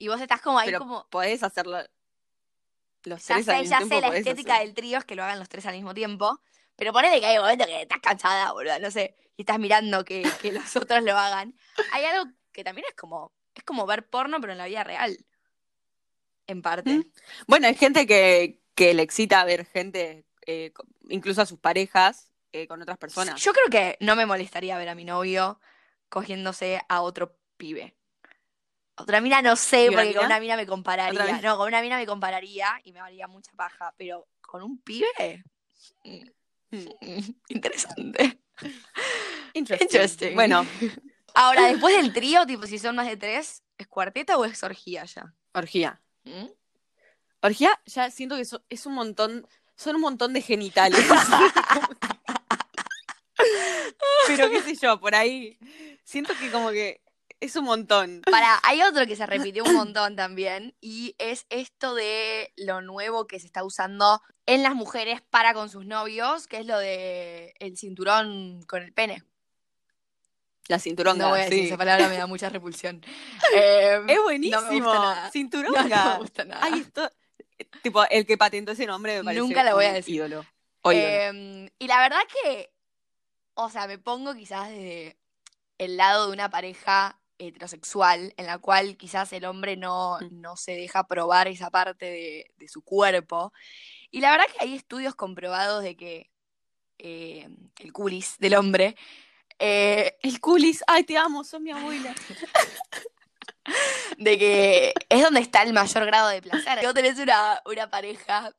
Y 0.00 0.08
vos 0.08 0.20
estás 0.20 0.40
como 0.40 0.58
ahí 0.58 0.66
Pero 0.68 0.78
como. 0.78 1.06
podés 1.10 1.42
hacerlo 1.42 1.78
los 3.04 3.26
Ya 3.26 3.34
tres 3.36 3.48
al 3.48 3.54
sé, 3.56 3.60
mismo 3.62 3.70
ya 3.70 3.78
tiempo, 3.78 3.94
sé, 3.96 4.00
la 4.00 4.16
estética 4.16 4.54
hacer- 4.54 4.66
del 4.66 4.74
trío 4.74 4.98
es 4.98 5.04
que 5.04 5.14
lo 5.14 5.24
hagan 5.24 5.38
los 5.38 5.48
tres 5.48 5.66
al 5.66 5.74
mismo 5.74 5.94
tiempo. 5.94 6.40
Pero 6.76 6.92
ponele 6.92 7.18
que 7.20 7.26
hay 7.26 7.36
un 7.38 7.42
momento 7.42 7.66
que 7.66 7.82
estás 7.82 7.98
cansada, 8.00 8.52
boludo, 8.52 8.78
no 8.78 8.90
sé, 8.90 9.16
y 9.36 9.42
estás 9.42 9.58
mirando 9.58 10.04
que, 10.04 10.22
que 10.42 10.52
los 10.52 10.76
otros 10.76 11.02
lo 11.02 11.16
hagan. 11.16 11.54
Hay 11.92 12.04
algo 12.04 12.30
que 12.52 12.62
también 12.62 12.86
es 12.88 12.94
como, 12.94 13.32
es 13.54 13.64
como 13.64 13.86
ver 13.86 14.08
porno, 14.08 14.40
pero 14.40 14.52
en 14.52 14.58
la 14.58 14.66
vida 14.66 14.84
real. 14.84 15.18
En 16.46 16.62
parte. 16.62 16.90
¿Mm? 16.90 17.04
Bueno, 17.46 17.66
hay 17.66 17.74
gente 17.74 18.06
que, 18.06 18.62
que 18.74 18.94
le 18.94 19.02
excita 19.02 19.44
ver 19.44 19.66
gente, 19.66 20.24
eh, 20.46 20.72
incluso 21.08 21.42
a 21.42 21.46
sus 21.46 21.58
parejas, 21.58 22.30
eh, 22.52 22.66
con 22.66 22.80
otras 22.80 22.96
personas. 22.98 23.40
Yo 23.42 23.52
creo 23.52 23.66
que 23.70 23.96
no 24.00 24.14
me 24.16 24.24
molestaría 24.26 24.78
ver 24.78 24.88
a 24.88 24.94
mi 24.94 25.04
novio 25.04 25.60
cogiéndose 26.08 26.80
a 26.88 27.02
otro 27.02 27.36
pibe. 27.56 27.94
Otra 28.98 29.20
mina 29.20 29.40
no 29.42 29.56
sé, 29.56 29.84
¿Y 29.84 29.88
una 29.88 29.98
porque 29.98 30.14
con 30.14 30.26
una 30.26 30.40
mina 30.40 30.56
me 30.56 30.66
compararía. 30.66 31.40
No, 31.40 31.56
con 31.56 31.68
una 31.68 31.80
mina 31.80 31.96
me 31.96 32.06
compararía 32.06 32.80
y 32.84 32.92
me 32.92 33.00
haría 33.00 33.26
mucha 33.28 33.52
paja. 33.56 33.94
Pero 33.96 34.26
con 34.40 34.62
un 34.62 34.78
pibe. 34.80 35.44
mm, 36.04 36.24
Interesante. 37.48 38.38
Interesting. 39.54 39.86
Interesting. 39.86 40.34
Bueno, 40.34 40.66
Ahora, 41.34 41.68
después 41.68 41.96
del 41.96 42.12
trío, 42.12 42.44
tipo, 42.46 42.66
si 42.66 42.78
son 42.78 42.96
más 42.96 43.06
de 43.06 43.16
tres, 43.16 43.62
¿es 43.76 43.86
cuarteta 43.86 44.36
o 44.36 44.44
es 44.44 44.62
orgía 44.64 45.04
ya? 45.04 45.32
orgía. 45.52 46.00
¿Mm? 46.24 46.46
Orgía, 47.42 47.80
ya 47.86 48.10
siento 48.10 48.36
que 48.36 48.44
so- 48.44 48.64
es 48.68 48.86
un 48.86 48.94
montón, 48.94 49.46
son 49.76 49.94
un 49.96 50.02
montón 50.02 50.32
de 50.32 50.42
genitales. 50.42 50.98
Pero 54.26 54.50
qué 54.50 54.62
sé 54.62 54.74
yo, 54.74 54.98
por 55.00 55.14
ahí. 55.14 55.58
Siento 56.04 56.34
que 56.38 56.50
como 56.50 56.70
que 56.70 57.00
es 57.40 57.56
un 57.56 57.64
montón. 57.64 58.22
Para, 58.30 58.58
hay 58.64 58.82
otro 58.82 59.06
que 59.06 59.16
se 59.16 59.26
repitió 59.26 59.64
un 59.64 59.74
montón 59.74 60.16
también, 60.16 60.74
y 60.80 61.14
es 61.18 61.46
esto 61.50 61.94
de 61.94 62.52
lo 62.56 62.80
nuevo 62.80 63.26
que 63.26 63.38
se 63.40 63.46
está 63.46 63.64
usando 63.64 64.20
en 64.46 64.62
las 64.62 64.74
mujeres 64.74 65.20
para 65.30 65.54
con 65.54 65.68
sus 65.68 65.86
novios, 65.86 66.46
que 66.46 66.58
es 66.58 66.66
lo 66.66 66.78
de 66.78 67.54
el 67.58 67.76
cinturón 67.76 68.62
con 68.66 68.82
el 68.82 68.92
pene. 68.92 69.22
La 70.68 70.78
cinturonga, 70.78 71.24
no 71.24 71.30
voy 71.30 71.40
a 71.40 71.44
decir 71.44 71.60
sí. 71.60 71.66
esa 71.66 71.78
palabra, 71.78 72.08
me 72.08 72.18
da 72.18 72.26
mucha 72.26 72.50
repulsión. 72.50 73.02
Eh, 73.54 74.00
Es 74.08 74.16
No 74.16 74.22
buenísimo. 74.24 74.60
me 74.62 74.80
gusta 74.80 74.98
nada. 74.98 75.24
No, 75.24 75.30
Cinturonga. 75.30 75.82
no 76.04 76.10
me 76.12 76.18
gusta 76.18 76.44
nada. 76.44 76.60
Ay, 76.62 76.80
esto. 76.80 77.10
Tipo, 77.82 78.04
el 78.10 78.26
que 78.26 78.36
patentó 78.36 78.72
ese 78.72 78.84
nombre 78.86 79.16
me 79.18 79.24
parece 79.24 79.40
Nunca 79.40 79.64
la 79.64 79.72
voy 79.74 79.86
a 79.86 79.92
decir. 79.94 80.16
ídolo. 80.16 80.44
O 80.82 80.92
ídolo. 80.92 81.06
Eh, 81.08 81.72
y 81.78 81.86
la 81.86 82.00
verdad 82.00 82.20
que, 82.42 82.70
o 83.54 83.70
sea, 83.70 83.86
me 83.86 83.96
pongo 83.98 84.34
quizás 84.34 84.68
desde 84.68 85.16
el 85.78 85.96
lado 85.96 86.26
de 86.26 86.32
una 86.34 86.50
pareja 86.50 87.17
heterosexual 87.38 88.34
en 88.36 88.46
la 88.46 88.58
cual 88.58 88.96
quizás 88.96 89.32
el 89.32 89.44
hombre 89.44 89.76
no, 89.76 90.18
Mm. 90.20 90.40
no 90.40 90.56
se 90.56 90.72
deja 90.72 91.06
probar 91.06 91.48
esa 91.48 91.70
parte 91.70 92.06
de, 92.06 92.52
de 92.56 92.68
su 92.68 92.82
cuerpo. 92.82 93.52
Y 94.10 94.20
la 94.20 94.30
verdad 94.32 94.46
que 94.46 94.64
hay 94.64 94.74
estudios 94.74 95.14
comprobados 95.14 95.82
de 95.82 95.96
que 95.96 96.30
eh, 96.98 97.48
el 97.78 97.92
culis 97.92 98.36
del 98.38 98.54
hombre 98.56 98.96
eh, 99.60 100.16
El 100.22 100.40
culis. 100.40 100.82
Ay, 100.86 101.02
te 101.04 101.16
amo, 101.18 101.42
sos 101.44 101.60
mi 101.60 101.70
abuela. 101.72 102.14
de 104.18 104.38
que 104.38 104.94
es 105.08 105.22
donde 105.22 105.40
está 105.40 105.62
el 105.62 105.72
mayor 105.72 106.06
grado 106.06 106.28
de 106.28 106.42
placer. 106.42 106.78
Si 106.78 106.84
vos 106.86 106.94
tenés 106.94 107.18
una, 107.18 107.60
una 107.66 107.90
pareja 107.90 108.52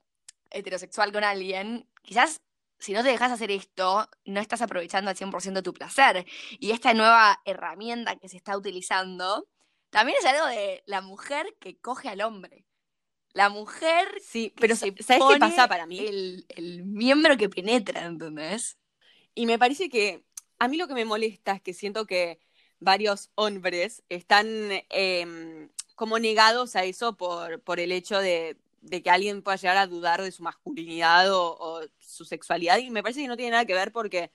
heterosexual 0.51 1.11
con 1.11 1.23
alguien, 1.23 1.87
quizás 2.01 2.41
si 2.79 2.93
no 2.93 3.03
te 3.03 3.09
dejas 3.09 3.31
hacer 3.31 3.51
esto, 3.51 4.09
no 4.25 4.39
estás 4.39 4.61
aprovechando 4.61 5.09
al 5.09 5.17
100% 5.17 5.61
tu 5.63 5.73
placer. 5.73 6.25
Y 6.59 6.71
esta 6.71 6.93
nueva 6.93 7.41
herramienta 7.45 8.15
que 8.17 8.29
se 8.29 8.37
está 8.37 8.57
utilizando 8.57 9.47
también 9.89 10.17
es 10.19 10.25
algo 10.25 10.45
de 10.47 10.83
la 10.85 11.01
mujer 11.01 11.55
que 11.59 11.77
coge 11.79 12.09
al 12.09 12.21
hombre. 12.21 12.65
La 13.33 13.49
mujer 13.49 14.07
Sí, 14.21 14.49
que 14.51 14.61
pero 14.61 14.75
se 14.75 14.93
¿sabes 14.99 15.05
qué 15.07 15.17
pone 15.19 15.39
pasa 15.39 15.67
para 15.67 15.85
mí? 15.85 15.99
El, 15.99 16.45
el 16.49 16.83
miembro 16.83 17.37
que 17.37 17.49
penetra, 17.49 18.05
¿entendés? 18.05 18.77
Y 19.35 19.45
me 19.45 19.59
parece 19.59 19.89
que 19.89 20.23
a 20.57 20.67
mí 20.67 20.77
lo 20.77 20.87
que 20.87 20.93
me 20.93 21.05
molesta 21.05 21.53
es 21.53 21.61
que 21.61 21.73
siento 21.73 22.05
que 22.05 22.39
varios 22.79 23.29
hombres 23.35 24.03
están 24.09 24.47
eh, 24.89 25.69
como 25.95 26.19
negados 26.19 26.75
a 26.75 26.83
eso 26.85 27.17
por, 27.17 27.61
por 27.61 27.79
el 27.79 27.91
hecho 27.91 28.19
de, 28.19 28.57
de 28.81 29.01
que 29.01 29.09
alguien 29.09 29.41
pueda 29.41 29.57
llegar 29.57 29.77
a 29.77 29.87
dudar 29.87 30.21
de 30.21 30.31
su 30.31 30.43
masculinidad 30.43 31.33
o, 31.33 31.57
o 31.59 31.81
su 31.99 32.25
sexualidad. 32.25 32.77
Y 32.77 32.89
me 32.89 33.03
parece 33.03 33.21
que 33.21 33.27
no 33.27 33.37
tiene 33.37 33.51
nada 33.51 33.65
que 33.65 33.73
ver 33.73 33.91
porque 33.91 34.31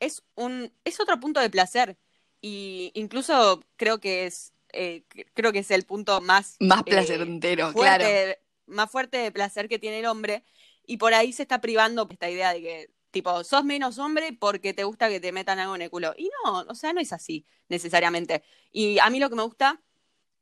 es 0.00 0.22
un 0.34 0.72
es 0.84 1.00
otro 1.00 1.18
punto 1.20 1.40
de 1.40 1.50
placer. 1.50 1.98
Y 2.40 2.90
incluso 2.94 3.62
creo 3.76 4.00
que 4.00 4.26
es 4.26 4.52
eh, 4.72 5.04
creo 5.34 5.52
que 5.52 5.60
es 5.60 5.70
el 5.70 5.84
punto 5.84 6.20
más 6.20 6.56
Más 6.60 6.80
eh, 6.80 6.84
placentero, 6.86 7.72
fuerte, 7.72 8.04
claro. 8.04 8.40
más 8.66 8.90
fuerte 8.90 9.18
de 9.18 9.30
placer 9.30 9.68
que 9.68 9.78
tiene 9.78 10.00
el 10.00 10.06
hombre. 10.06 10.44
Y 10.86 10.96
por 10.96 11.14
ahí 11.14 11.32
se 11.32 11.42
está 11.42 11.60
privando 11.60 12.08
esta 12.10 12.28
idea 12.28 12.52
de 12.52 12.60
que, 12.60 12.90
tipo, 13.10 13.44
sos 13.44 13.64
menos 13.64 13.98
hombre 13.98 14.32
porque 14.32 14.74
te 14.74 14.84
gusta 14.84 15.08
que 15.08 15.20
te 15.20 15.30
metan 15.30 15.58
algo 15.58 15.76
en 15.76 15.82
el 15.82 15.90
culo. 15.90 16.14
Y 16.16 16.30
no, 16.44 16.60
o 16.60 16.74
sea, 16.74 16.92
no 16.92 17.00
es 17.00 17.12
así 17.12 17.46
necesariamente. 17.68 18.42
Y 18.72 18.98
a 18.98 19.10
mí 19.10 19.20
lo 19.20 19.30
que 19.30 19.36
me 19.36 19.42
gusta, 19.42 19.80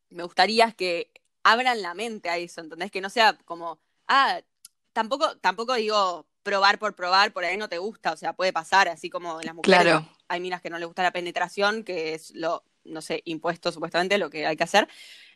me 0.09 0.23
gustaría 0.23 0.67
es 0.67 0.75
que 0.75 1.11
abran 1.43 1.83
la 1.83 1.95
mente 1.95 2.29
a 2.29 2.37
eso, 2.39 2.61
¿entendés? 2.61 2.91
Que 2.91 3.01
no 3.01 3.11
sea 3.11 3.35
como, 3.45 3.79
ah, 4.09 4.41
tampoco, 4.93 5.37
tampoco 5.39 5.75
digo 5.75 6.27
probar 6.43 6.79
por 6.79 6.95
probar, 6.95 7.33
por 7.33 7.45
ahí 7.45 7.57
no 7.57 7.69
te 7.69 7.79
gusta, 7.79 8.13
o 8.13 8.17
sea, 8.17 8.33
puede 8.33 8.53
pasar, 8.53 8.89
así 8.89 9.11
como 9.11 9.41
en 9.41 9.47
las 9.47 9.55
mujeres 9.55 9.81
Claro. 9.83 10.09
hay 10.29 10.41
minas 10.41 10.63
que 10.63 10.71
no 10.71 10.79
les 10.79 10.87
gusta 10.87 11.03
la 11.03 11.13
penetración, 11.13 11.85
que 11.85 12.15
es 12.15 12.33
lo, 12.35 12.65
no 12.85 13.03
sé, 13.03 13.23
impuesto 13.27 13.71
supuestamente, 13.73 14.17
lo 14.19 14.31
que 14.31 14.47
hay 14.47 14.57
que 14.57 14.65
hacer. 14.65 14.89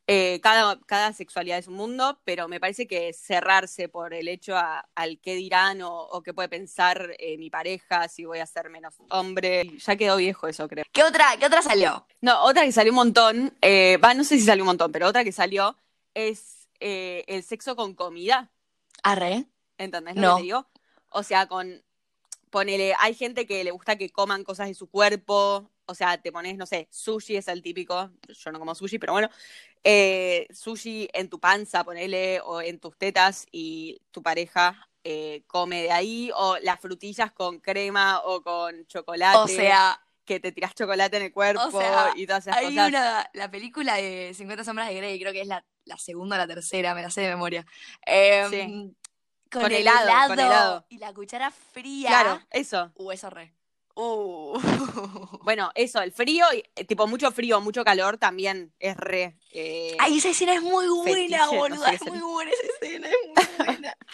Eh, 0.06 0.38
cada, 0.42 0.78
cada 0.87 1.12
sexualidad 1.14 1.58
es 1.58 1.66
un 1.66 1.75
mundo, 1.75 2.20
pero 2.25 2.46
me 2.46 2.61
parece 2.61 2.87
que 2.87 3.12
cerrarse 3.14 3.88
por 3.88 4.12
el 4.12 4.28
hecho 4.28 4.54
a- 4.56 4.87
al 4.94 5.18
qué 5.18 5.34
dirán 5.34 5.80
o, 5.80 5.94
o 5.94 6.23
qué 6.23 6.34
puede 6.34 6.49
pensar 6.50 7.14
eh, 7.18 7.38
mi 7.38 7.49
pareja, 7.49 8.08
si 8.08 8.25
voy 8.26 8.38
a 8.40 8.46
ser 8.46 8.68
menos 8.68 8.94
hombre, 9.08 9.70
ya 9.78 9.96
quedó 9.96 10.16
viejo 10.16 10.46
eso, 10.46 10.68
creo. 10.68 10.84
¿Qué 10.92 11.02
otra, 11.02 11.37
qué 11.38 11.46
otra 11.46 11.62
salió? 11.62 12.06
No, 12.20 12.42
otra 12.44 12.64
que 12.64 12.73
salió 12.73 12.92
un 12.92 12.96
montón, 12.96 13.56
eh, 13.62 13.99
no 13.99 14.25
sé 14.25 14.38
si 14.38 14.44
salió 14.44 14.62
un 14.64 14.68
montón, 14.68 14.92
pero 14.92 15.06
otra 15.08 15.25
que 15.25 15.32
salió 15.32 15.75
es 16.14 16.68
eh, 16.80 17.25
el 17.28 17.42
sexo 17.42 17.76
con 17.76 17.94
comida, 17.94 18.50
Arre. 19.02 19.47
¿entendés 19.78 20.16
lo 20.16 20.23
No. 20.23 20.35
que 20.37 20.40
te 20.40 20.44
digo? 20.44 20.66
O 21.11 21.23
sea, 21.23 21.47
con, 21.47 21.83
ponele, 22.50 22.94
hay 22.99 23.14
gente 23.14 23.47
que 23.47 23.64
le 23.64 23.71
gusta 23.71 23.97
que 23.97 24.11
coman 24.11 24.44
cosas 24.44 24.68
de 24.68 24.75
su 24.75 24.88
cuerpo, 24.88 25.71
o 25.87 25.94
sea, 25.94 26.21
te 26.21 26.33
pones, 26.33 26.56
no 26.56 26.66
sé, 26.66 26.88
sushi 26.90 27.37
es 27.37 27.49
el 27.49 27.62
típico, 27.62 28.11
yo 28.28 28.52
no 28.52 28.59
como 28.59 28.75
sushi, 28.75 28.99
pero 28.99 29.12
bueno, 29.12 29.28
eh, 29.83 30.47
sushi 30.52 31.09
en 31.12 31.28
tu 31.28 31.38
panza, 31.38 31.85
ponele, 31.85 32.40
o 32.40 32.61
en 32.62 32.78
tus 32.78 32.97
tetas 32.97 33.47
y 33.52 34.00
tu 34.11 34.23
pareja 34.23 34.88
eh, 35.04 35.42
come 35.47 35.83
de 35.83 35.92
ahí, 35.92 36.30
o 36.35 36.56
las 36.62 36.80
frutillas 36.80 37.33
con 37.33 37.61
crema 37.61 38.21
o 38.25 38.42
con 38.42 38.87
chocolate, 38.87 39.38
O 39.38 39.47
sea, 39.47 40.00
que 40.25 40.40
te 40.40 40.52
tiras 40.52 40.75
chocolate 40.75 41.16
en 41.19 41.23
el 41.25 41.33
cuerpo 41.33 41.62
O 41.64 41.71
sea, 41.71 42.12
y 42.16 42.26
todas 42.26 42.47
esas 42.47 42.57
hay 42.57 42.66
cosas. 42.75 42.88
una, 42.88 43.31
la 43.35 43.50
película 43.50 43.97
de 43.97 44.33
50 44.35 44.64
sombras 44.64 44.88
de 44.88 44.95
Grey, 44.95 45.21
creo 45.21 45.33
que 45.33 45.40
es 45.43 45.47
la, 45.49 45.64
la 45.85 45.99
segunda 45.99 46.37
o 46.37 46.38
la 46.38 46.47
tercera, 46.47 46.95
me 46.95 47.02
la 47.02 47.11
sé 47.11 47.21
de 47.23 47.28
memoria. 47.28 47.66
Em, 48.07 48.50
Sí. 48.50 48.95
Con, 49.50 49.62
Con 49.62 49.71
el 49.73 49.83
helado, 49.83 50.02
helado, 50.09 50.28
con 50.31 50.38
helado. 50.40 50.87
y 50.88 50.99
la 50.99 51.12
cuchara 51.14 51.50
fría. 51.52 52.09
Claro, 52.09 52.40
eso. 52.50 52.90
Uh, 52.97 53.12
eso 53.12 53.31
re. 53.31 53.54
Uh. 53.95 54.59
Bueno, 55.45 55.71
eso, 55.75 56.00
el 56.00 56.11
frío, 56.11 56.45
eh, 56.75 56.85
tipo 56.87 57.07
mucho 57.07 57.31
frío, 57.31 57.61
mucho 57.61 57.85
calor 57.85 58.16
también 58.19 58.73
es 58.81 58.97
re. 58.97 59.37
eh, 59.52 59.95
Ay, 60.00 60.16
esa 60.19 60.31
escena 60.31 60.54
es 60.54 60.62
muy 60.62 60.88
buena, 60.88 61.12
Fetiche, 61.14 61.37
no 61.38 61.52
boluda. 61.52 61.88
sé 61.90 61.95
es 61.97 62.02
muy 62.07 62.19
buena 62.19 62.50
esa 62.50 62.66
escena, 62.66 63.09
es 63.09 63.16
muy 63.59 63.66
buena. 63.66 63.97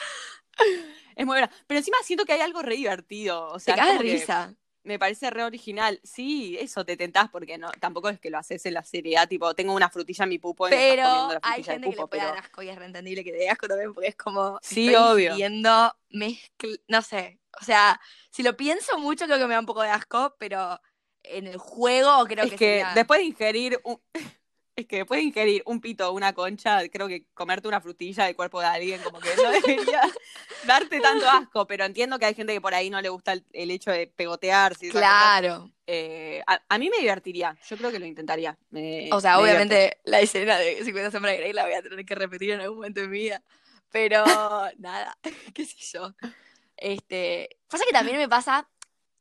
Es 1.16 1.26
muy 1.26 1.34
buena. 1.34 1.50
Pero 1.66 1.78
encima 1.78 1.96
siento 2.04 2.24
que 2.24 2.32
hay 2.34 2.40
algo 2.40 2.60
re 2.62 2.76
divertido. 2.76 3.48
O 3.48 3.58
sea, 3.58 3.74
Te 3.74 3.80
cagas 3.80 3.98
de 3.98 4.02
risa. 4.04 4.54
Me 4.84 4.98
parece 4.98 5.30
re 5.30 5.44
original. 5.44 6.00
Sí, 6.02 6.56
eso 6.60 6.84
te 6.84 6.96
tentás 6.96 7.28
porque 7.30 7.58
no, 7.58 7.70
tampoco 7.80 8.08
es 8.08 8.18
que 8.20 8.30
lo 8.30 8.38
haces 8.38 8.64
en 8.66 8.74
la 8.74 8.82
seriedad. 8.84 9.28
Tipo, 9.28 9.54
tengo 9.54 9.74
una 9.74 9.90
frutilla 9.90 10.24
en 10.24 10.28
mi 10.30 10.38
pupo 10.38 10.68
y 10.68 10.74
me 10.74 10.80
estás 10.80 10.96
Pero 10.96 11.02
comiendo 11.02 11.34
la 11.34 11.40
hay 11.42 11.62
frutilla 11.62 11.72
gente 11.72 11.86
del 11.86 11.90
que 11.90 11.96
le 11.96 11.96
pupo. 12.02 12.08
puede 12.08 12.22
Pero... 12.22 12.34
dar 12.34 12.38
asco 12.44 12.62
y 12.62 12.68
es 12.68 12.76
reentendible 12.78 13.24
que 13.24 13.32
te 13.32 13.38
dé 13.38 13.50
asco 13.50 13.68
también 13.68 13.92
porque 13.94 14.08
es 14.08 14.16
como. 14.16 14.58
Sí, 14.62 14.88
estoy 14.88 14.94
obvio. 14.94 15.34
Viendo 15.36 15.94
mezcl... 16.10 16.80
No 16.88 17.02
sé. 17.02 17.40
O 17.60 17.64
sea, 17.64 18.00
si 18.30 18.42
lo 18.42 18.56
pienso 18.56 18.98
mucho, 18.98 19.26
creo 19.26 19.38
que 19.38 19.46
me 19.46 19.54
da 19.54 19.60
un 19.60 19.66
poco 19.66 19.82
de 19.82 19.90
asco, 19.90 20.36
pero 20.38 20.80
en 21.22 21.46
el 21.46 21.58
juego 21.58 22.24
creo 22.26 22.44
es 22.44 22.50
que, 22.52 22.56
que 22.56 22.64
sería- 22.80 22.94
después 22.94 23.20
de 23.20 23.26
ingerir 23.26 23.80
un... 23.84 24.00
es 24.80 24.86
que 24.86 24.96
después 24.96 25.18
de 25.18 25.24
ingerir 25.24 25.62
un 25.66 25.80
pito 25.80 26.08
o 26.08 26.12
una 26.12 26.32
concha, 26.32 26.86
creo 26.88 27.08
que 27.08 27.24
comerte 27.34 27.68
una 27.68 27.80
frutilla 27.80 28.24
del 28.26 28.36
cuerpo 28.36 28.60
de 28.60 28.66
alguien 28.66 29.00
como 29.02 29.18
que 29.20 29.30
no 29.36 29.50
debería 29.50 30.02
darte 30.64 31.00
tanto 31.00 31.28
asco, 31.28 31.66
pero 31.66 31.84
entiendo 31.84 32.18
que 32.18 32.26
hay 32.26 32.34
gente 32.34 32.52
que 32.52 32.60
por 32.60 32.74
ahí 32.74 32.90
no 32.90 33.00
le 33.00 33.08
gusta 33.08 33.32
el, 33.32 33.44
el 33.52 33.70
hecho 33.70 33.90
de 33.90 34.06
pegotearse. 34.08 34.88
Claro. 34.90 35.70
Eh, 35.86 36.42
a, 36.46 36.60
a 36.68 36.78
mí 36.78 36.88
me 36.90 36.98
divertiría, 36.98 37.56
yo 37.68 37.76
creo 37.76 37.90
que 37.90 37.98
lo 37.98 38.06
intentaría. 38.06 38.56
me- 38.70 39.08
O 39.12 39.20
sea, 39.20 39.36
me 39.36 39.42
obviamente 39.42 39.98
la 40.04 40.20
escena 40.20 40.56
de 40.58 40.84
50 40.84 41.10
sombras 41.10 41.32
de 41.34 41.38
Grey 41.38 41.52
la 41.52 41.64
voy 41.64 41.74
a 41.74 41.82
tener 41.82 42.04
que 42.04 42.14
repetir 42.14 42.50
en 42.50 42.60
algún 42.60 42.76
momento 42.78 43.00
de 43.00 43.08
mi 43.08 43.18
vida. 43.18 43.42
Pero 43.90 44.24
nada, 44.78 45.16
qué 45.54 45.64
sé 45.64 45.76
yo. 45.92 46.14
Este, 46.76 47.58
pasa 47.68 47.84
que 47.86 47.92
también 47.92 48.16
me 48.18 48.28
pasa, 48.28 48.68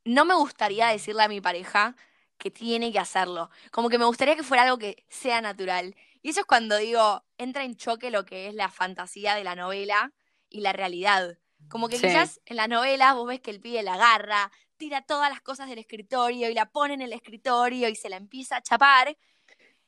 no 0.06 0.26
me 0.26 0.36
gustaría 0.36 0.88
decirle 0.88 1.24
a 1.24 1.28
mi 1.28 1.42
pareja 1.42 1.96
que 2.40 2.50
tiene 2.50 2.92
que 2.92 2.98
hacerlo. 3.00 3.52
Como 3.72 3.90
que 3.90 4.00
me 4.00 4.06
gustaría 4.06 4.36
que 4.36 4.44
fuera 4.44 4.64
algo 4.64 4.80
que 4.80 5.06
sea 5.10 5.42
natural. 5.42 5.96
Y 6.24 6.30
eso 6.30 6.40
es 6.42 6.46
cuando 6.48 6.78
digo, 6.78 7.24
entra 7.38 7.64
en 7.64 7.76
choque 7.76 8.10
lo 8.10 8.26
que 8.26 8.48
es 8.48 8.56
la 8.56 8.70
fantasía 8.70 9.36
de 9.36 9.44
la 9.44 9.56
novela 9.56 10.14
y 10.50 10.62
la 10.62 10.74
realidad. 10.74 11.38
Como 11.68 11.88
que 11.90 11.98
Sí. 11.98 12.08
quizás 12.08 12.42
en 12.46 12.56
la 12.56 12.68
novela 12.68 13.14
vos 13.14 13.28
ves 13.28 13.42
que 13.42 13.52
el 13.52 13.60
pibe 13.60 13.84
la 13.84 13.94
agarra, 13.94 14.52
tira 14.78 15.02
todas 15.02 15.30
las 15.30 15.42
cosas 15.42 15.70
del 15.70 15.78
escritorio 15.78 16.50
y 16.50 16.54
la 16.54 16.66
pone 16.72 16.94
en 16.96 17.02
el 17.02 17.14
escritorio 17.14 17.90
y 17.90 17.96
se 17.96 18.10
la 18.10 18.16
empieza 18.18 18.56
a 18.58 18.62
chapar. 18.64 19.10
Y 19.10 19.16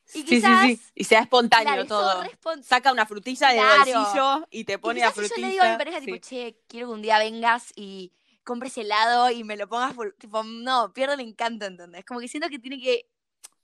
Sí, 0.04 0.24
quizás, 0.24 0.66
sí, 0.66 0.76
sí. 0.76 0.82
Y 0.94 1.04
sea 1.04 1.20
espontáneo 1.20 1.86
claro, 1.86 1.86
todo. 1.86 2.24
Saca 2.62 2.92
una 2.92 3.06
frutilla 3.06 3.48
del 3.48 3.58
Claro. 3.60 4.00
bolsillo 4.00 4.46
y 4.50 4.64
te 4.64 4.74
y 4.74 4.76
pone 4.76 5.00
la 5.00 5.10
quizás 5.12 5.26
si 5.26 5.28
frutilla. 5.34 5.40
yo 5.40 5.46
le 5.46 5.52
digo 5.52 5.64
a 5.64 5.70
mi 5.72 5.78
pareja, 5.78 6.00
sí. 6.00 6.06
tipo, 6.06 6.18
che, 6.18 6.56
quiero 6.68 6.88
que 6.88 6.92
un 6.94 7.02
día 7.02 7.18
vengas 7.18 7.72
y 7.76 8.12
compres 8.44 8.76
helado 8.78 9.30
y 9.30 9.44
me 9.44 9.56
lo 9.56 9.68
pongas, 9.68 9.94
por... 9.94 10.12
tipo, 10.12 10.42
no, 10.42 10.92
pierdo 10.92 11.14
el 11.14 11.20
encanto, 11.20 11.66
¿entendés? 11.66 12.04
Como 12.04 12.20
que 12.20 12.28
siento 12.28 12.48
que 12.48 12.58
tiene 12.58 12.80
que... 12.80 13.06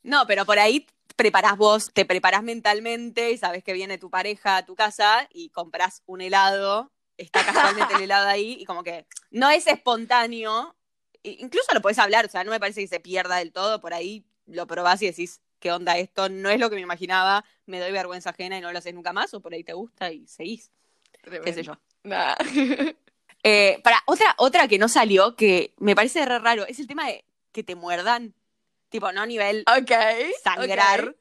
No, 0.02 0.26
pero 0.26 0.44
por 0.46 0.58
ahí 0.58 0.86
preparás 1.16 1.56
vos, 1.56 1.90
te 1.92 2.04
preparás 2.04 2.42
mentalmente 2.42 3.32
y 3.32 3.38
sabes 3.38 3.64
que 3.64 3.72
viene 3.72 3.98
tu 3.98 4.08
pareja 4.10 4.58
a 4.58 4.64
tu 4.64 4.76
casa 4.76 5.28
y 5.32 5.50
compras 5.50 6.02
un 6.06 6.20
helado, 6.20 6.92
está 7.16 7.44
casualmente 7.44 7.94
el 7.94 8.02
helado 8.02 8.28
ahí 8.28 8.56
y 8.60 8.64
como 8.64 8.84
que 8.84 9.04
no 9.30 9.50
es 9.50 9.66
espontáneo, 9.66 10.76
incluso 11.24 11.74
lo 11.74 11.82
podés 11.82 11.98
hablar, 11.98 12.24
o 12.26 12.28
sea, 12.28 12.44
no 12.44 12.52
me 12.52 12.60
parece 12.60 12.82
que 12.82 12.88
se 12.88 13.00
pierda 13.00 13.36
del 13.36 13.52
todo, 13.52 13.80
por 13.80 13.94
ahí 13.94 14.24
lo 14.46 14.68
probás 14.68 15.02
y 15.02 15.06
decís, 15.06 15.42
¿qué 15.58 15.72
onda 15.72 15.98
esto? 15.98 16.28
No 16.28 16.50
es 16.50 16.60
lo 16.60 16.70
que 16.70 16.76
me 16.76 16.82
imaginaba, 16.82 17.44
me 17.66 17.80
doy 17.80 17.90
vergüenza 17.90 18.30
ajena 18.30 18.56
y 18.56 18.60
no 18.60 18.70
lo 18.70 18.78
haces 18.78 18.94
nunca 18.94 19.12
más, 19.12 19.34
o 19.34 19.40
por 19.40 19.52
ahí 19.52 19.64
te 19.64 19.72
gusta 19.72 20.12
y 20.12 20.26
seguís, 20.28 20.70
qué 21.44 21.52
sé 21.52 21.64
yo. 21.64 21.78
Nah. 22.04 22.36
Eh, 23.42 23.80
para, 23.84 24.02
otra, 24.06 24.34
otra 24.38 24.68
que 24.68 24.78
no 24.78 24.88
salió, 24.88 25.36
que 25.36 25.74
me 25.78 25.94
parece 25.94 26.24
re 26.24 26.38
raro, 26.38 26.66
es 26.66 26.78
el 26.80 26.86
tema 26.86 27.06
de 27.06 27.24
que 27.52 27.62
te 27.62 27.74
muerdan, 27.76 28.34
tipo, 28.88 29.10
no 29.12 29.22
a 29.22 29.26
nivel 29.26 29.64
ok. 29.66 29.92
sangrar, 30.42 31.08
ok, 31.10 31.16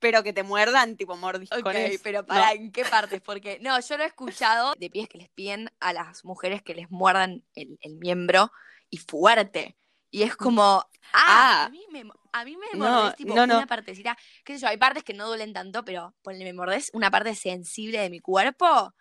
pero 0.00 0.22
que 0.22 0.32
te 0.32 0.42
muerdan, 0.42 0.96
tipo 0.96 1.14
Ok, 1.14 1.18
mordiscones. 1.20 2.00
pero 2.02 2.20
No. 2.22 2.26
para, 2.26 2.52
¿en 2.52 2.72
qué 2.72 2.84
partes? 2.84 3.20
Porque, 3.22 3.58
no, 3.60 3.78
yo 3.80 3.96
lo 3.96 4.02
he 4.04 4.06
escuchado 4.06 4.74
de 4.78 4.90
pies 4.90 5.08
que 5.08 5.18
les 5.18 5.28
piden 5.30 5.70
a 5.80 5.92
las 5.92 6.24
mujeres 6.24 6.60
que 6.62 6.74
les 6.74 6.90
muerdan 6.90 7.42
el, 7.54 7.78
el 7.80 7.94
miembro 7.96 8.52
y 8.90 8.98
fuerte. 8.98 9.76
Y 10.10 10.22
es 10.22 10.36
como, 10.36 10.84
ah, 11.12 11.62
Ah. 11.62 11.64
a 11.64 11.68
mí 11.70 11.84
me, 11.90 12.04
a 12.32 12.44
mí 12.44 12.56
me 12.56 12.66
No, 12.78 12.90
mordés 13.02 13.16
tipo 13.16 13.34
no, 13.34 13.46
no. 13.46 13.56
una 13.56 13.66
partecita, 13.66 14.16
qué 14.44 14.54
sé 14.54 14.60
yo, 14.62 14.68
hay 14.68 14.76
partes 14.76 15.02
que 15.04 15.14
no 15.14 15.26
duelen 15.26 15.52
tanto, 15.52 15.84
pero 15.84 16.14
ponle, 16.22 16.44
me 16.44 16.52
mordés 16.52 16.90
una 16.92 17.10
parte 17.10 17.34
sensible 17.34 17.98
de 17.98 18.10
mi 18.10 18.20
cuerpo, 18.20 18.66
¡ah! 18.66 18.92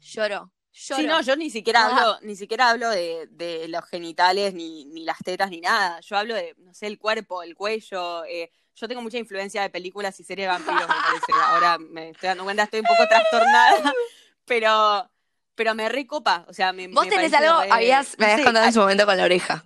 lloro, 0.00 0.52
lloro. 0.72 1.02
Sí, 1.02 1.06
no, 1.06 1.20
yo 1.22 1.36
ni 1.36 1.50
siquiera 1.50 1.84
hablo, 1.86 2.18
ni 2.22 2.36
siquiera 2.36 2.70
hablo 2.70 2.90
de, 2.90 3.26
de 3.30 3.68
los 3.68 3.84
genitales, 3.86 4.54
ni, 4.54 4.84
ni 4.86 5.04
las 5.04 5.18
tetas, 5.18 5.50
ni 5.50 5.60
nada. 5.60 6.00
Yo 6.00 6.16
hablo 6.16 6.34
de, 6.34 6.54
no 6.58 6.72
sé, 6.74 6.86
el 6.86 6.98
cuerpo, 6.98 7.42
el 7.42 7.54
cuello. 7.54 8.24
eh, 8.24 8.50
yo 8.74 8.88
tengo 8.88 9.02
mucha 9.02 9.18
influencia 9.18 9.60
de 9.62 9.70
películas 9.70 10.18
y 10.18 10.24
series 10.24 10.46
de 10.46 10.52
vampiros, 10.52 10.88
me 10.88 10.94
parece. 10.94 11.32
Ahora 11.46 11.78
me 11.78 12.10
estoy 12.10 12.28
dando 12.28 12.44
cuenta, 12.44 12.62
estoy 12.62 12.80
un 12.80 12.86
poco 12.86 13.06
trastornada, 13.06 13.92
pero, 14.46 15.10
pero 15.54 15.74
me 15.74 15.88
recopa. 15.88 16.44
O 16.48 16.54
sea, 16.54 16.72
me, 16.72 16.88
Vos 16.88 17.04
me 17.04 17.10
tenés 17.10 17.32
algo, 17.34 17.60
re- 17.60 17.70
habías, 17.70 18.18
me 18.18 18.26
no 18.26 18.32
habías 18.32 18.46
contado 18.46 18.66
en 18.66 18.72
su 18.72 18.80
momento 18.80 19.04
con 19.06 19.16
la 19.16 19.24
oreja. 19.24 19.64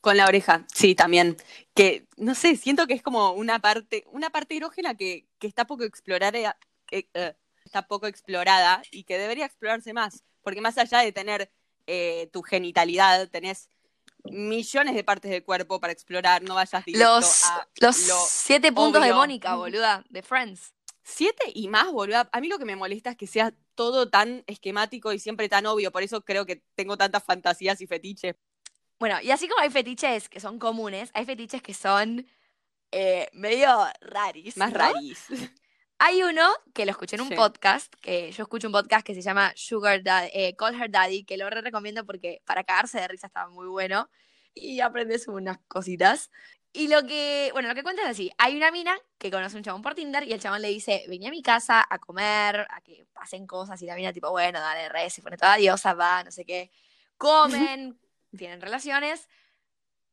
Con 0.00 0.16
la 0.16 0.26
oreja, 0.26 0.64
sí, 0.72 0.94
también. 0.94 1.36
Que, 1.74 2.06
no 2.16 2.34
sé, 2.34 2.56
siento 2.56 2.86
que 2.86 2.94
es 2.94 3.02
como 3.02 3.32
una 3.32 3.58
parte, 3.58 4.04
una 4.12 4.30
parte 4.30 4.56
erógena 4.56 4.94
que, 4.94 5.26
que 5.38 5.46
está 5.48 5.66
poco 5.66 5.84
explorada, 5.84 6.56
eh, 6.90 7.08
eh, 7.12 7.34
está 7.64 7.86
poco 7.88 8.06
explorada 8.06 8.82
y 8.90 9.04
que 9.04 9.18
debería 9.18 9.46
explorarse 9.46 9.92
más. 9.92 10.22
Porque 10.46 10.60
más 10.60 10.78
allá 10.78 11.00
de 11.00 11.10
tener 11.10 11.50
eh, 11.88 12.30
tu 12.32 12.40
genitalidad, 12.40 13.28
tenés 13.28 13.68
millones 14.22 14.94
de 14.94 15.02
partes 15.02 15.28
del 15.28 15.42
cuerpo 15.42 15.80
para 15.80 15.92
explorar, 15.92 16.40
no 16.44 16.54
vayas 16.54 16.84
directo 16.84 17.16
Los, 17.16 17.44
a 17.46 17.68
los 17.80 18.06
lo 18.06 18.14
siete 18.28 18.70
puntos 18.70 19.02
de. 19.02 19.12
Mónica, 19.12 19.56
boluda, 19.56 20.04
de 20.08 20.22
Friends. 20.22 20.72
siete 21.02 21.50
y 21.52 21.66
más, 21.66 21.90
boludo. 21.90 22.28
A 22.30 22.40
mí 22.40 22.46
lo 22.46 22.60
que 22.60 22.64
me 22.64 22.76
molesta 22.76 23.10
es 23.10 23.16
que 23.16 23.26
sea 23.26 23.52
todo 23.74 24.08
tan 24.08 24.44
esquemático 24.46 25.12
y 25.12 25.18
siempre 25.18 25.48
tan 25.48 25.66
obvio, 25.66 25.90
por 25.90 26.04
eso 26.04 26.24
creo 26.24 26.46
que 26.46 26.62
tengo 26.76 26.96
tantas 26.96 27.24
fantasías 27.24 27.80
y 27.80 27.88
fetiches. 27.88 28.36
Bueno, 29.00 29.20
y 29.20 29.32
así 29.32 29.48
como 29.48 29.62
hay 29.62 29.70
fetiches 29.70 30.28
que 30.28 30.38
son 30.38 30.60
comunes, 30.60 31.10
hay 31.12 31.24
fetiches 31.24 31.60
que 31.60 31.74
son 31.74 32.24
eh, 32.92 33.28
medio 33.32 33.84
raris. 34.00 34.56
Más 34.56 34.72
¿no? 34.72 34.78
Hay 35.98 36.22
uno 36.22 36.46
que 36.74 36.84
lo 36.84 36.90
escuché 36.90 37.16
en 37.16 37.22
un 37.22 37.28
Sí. 37.28 37.34
podcast, 37.34 37.92
que 38.02 38.30
yo 38.30 38.42
escucho 38.42 38.68
un 38.68 38.72
podcast 38.72 39.04
que 39.06 39.14
se 39.14 39.22
llama 39.22 39.52
Sugar 39.56 40.02
Daddy, 40.02 40.28
eh, 40.34 40.54
Call 40.56 40.74
Her 40.80 40.90
Daddy, 40.90 41.24
que 41.24 41.36
lo 41.38 41.48
re 41.48 41.62
recomiendo 41.62 42.04
porque 42.04 42.42
para 42.44 42.64
cagarse 42.64 43.00
de 43.00 43.08
risa 43.08 43.28
estaba 43.28 43.48
muy 43.48 43.66
bueno 43.66 44.10
y 44.54 44.80
aprendes 44.80 45.26
unas 45.26 45.58
cositas. 45.68 46.30
Y 46.72 46.88
lo 46.88 47.06
que, 47.06 47.48
bueno, 47.54 47.68
lo 47.70 47.74
que 47.74 47.82
cuenta 47.82 48.02
es 48.02 48.08
así, 48.08 48.30
hay 48.36 48.54
una 48.54 48.70
mina 48.70 48.94
que 49.16 49.30
conoce 49.30 49.56
a 49.56 49.58
un 49.58 49.64
chabón 49.64 49.80
por 49.80 49.94
Tinder 49.94 50.24
y 50.24 50.34
el 50.34 50.40
chabón 50.40 50.60
le 50.60 50.68
dice, 50.68 51.04
vení 51.08 51.26
a 51.26 51.30
mi 51.30 51.40
casa 51.42 51.82
a 51.88 51.98
comer, 51.98 52.66
a 52.68 52.82
que 52.82 53.06
pasen 53.14 53.46
cosas 53.46 53.80
y 53.80 53.86
la 53.86 53.94
mina 53.94 54.12
tipo, 54.12 54.30
bueno, 54.30 54.60
dale, 54.60 54.90
re, 54.90 55.08
se 55.08 55.22
pone 55.22 55.38
toda 55.38 55.56
diosa, 55.56 55.94
va, 55.94 56.22
no 56.22 56.30
sé 56.30 56.44
qué. 56.44 56.70
Comen, 57.16 57.98
tienen 58.36 58.60
relaciones 58.60 59.26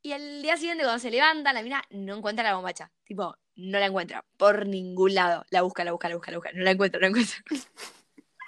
y 0.01 0.13
el 0.13 0.41
día 0.41 0.55
siguiente 0.55 0.83
cuando 0.85 0.99
se 0.99 1.11
levanta 1.11 1.51
la 1.51 1.61
mina 1.61 1.83
no 1.89 2.15
encuentra 2.15 2.45
la 2.45 2.55
bombacha, 2.55 2.89
tipo, 3.03 3.35
no 3.55 3.79
la 3.79 3.87
encuentra 3.87 4.25
por 4.37 4.67
ningún 4.67 5.13
lado. 5.15 5.45
La 5.49 5.61
busca, 5.61 5.83
la 5.83 5.91
busca, 5.91 6.09
la 6.09 6.15
busca, 6.15 6.31
la 6.31 6.37
busca, 6.37 6.51
no 6.53 6.63
la 6.63 6.71
encuentra, 6.71 6.99
no 6.99 7.03
la 7.03 7.07
encuentra. 7.09 7.37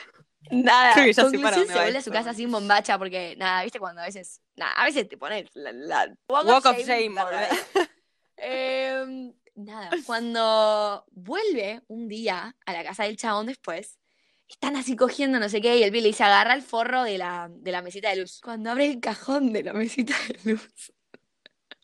Nada, 0.51 0.92
Creo 0.92 1.07
que 1.07 1.12
ya 1.12 1.25
sé 1.25 1.38
conclusión, 1.38 1.66
se 1.66 1.75
vuelve 1.75 1.99
a 1.99 2.03
su 2.03 2.11
casa 2.11 2.35
sin 2.35 2.51
bombacha 2.51 2.99
porque, 2.99 3.35
nada, 3.37 3.64
viste 3.64 3.81
cuando 3.81 4.03
a 4.03 4.05
veces, 4.05 4.40
nada, 4.55 4.73
a 4.73 4.85
veces 4.85 5.09
te 5.09 5.16
pones 5.16 5.47
la, 5.55 5.73
la 5.73 6.14
walk, 6.29 6.47
Walk 6.47 6.66
of 6.66 6.79
shame, 6.79 7.14
¿verdad? 7.14 7.49
Em, 8.38 9.33
nada, 9.55 9.90
cuando 10.07 11.05
vuelve 11.11 11.83
un 11.88 12.07
día 12.07 12.55
a 12.66 12.73
la 12.73 12.85
casa 12.85 13.05
del 13.05 13.16
chabón 13.16 13.47
después, 13.47 13.99
están 14.47 14.77
así 14.77 14.95
cogiendo 14.95 15.40
no 15.40 15.49
sé 15.49 15.61
qué 15.61 15.79
y 15.79 15.83
el 15.83 15.90
pibe 15.90 16.03
le 16.03 16.09
dice 16.09 16.23
agarra 16.23 16.55
el 16.55 16.62
forro 16.62 17.03
de 17.03 17.19
la, 17.19 17.49
de 17.51 17.73
la 17.73 17.83
mesita 17.83 18.11
de 18.11 18.16
luz. 18.16 18.40
Cuando 18.45 18.71
abre 18.71 18.87
el 18.87 19.01
cajón 19.01 19.53
de 19.53 19.64
la 19.64 19.73
mesita 19.73 20.14
de 20.29 20.53
luz, 20.53 20.92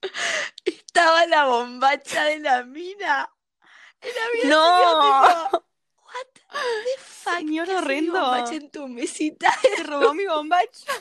estaba 0.64 1.26
la 1.26 1.46
bombacha 1.46 2.24
de 2.24 2.38
la 2.40 2.64
mina. 2.64 3.30
Y 4.02 4.06
la 4.06 4.40
se 4.42 4.48
¡No! 4.48 5.44
tipo, 5.46 5.64
What 6.04 6.26
the 6.34 6.40
fuck? 6.98 7.34
Señor 7.38 7.66
¿Qué 7.66 7.76
horrendo. 7.76 8.12
bombacha 8.20 8.54
en 8.54 8.70
tu 8.70 8.88
mesita? 8.88 9.54
Te 9.76 9.82
robó 9.84 10.12
mi 10.14 10.26
bombacha. 10.26 10.92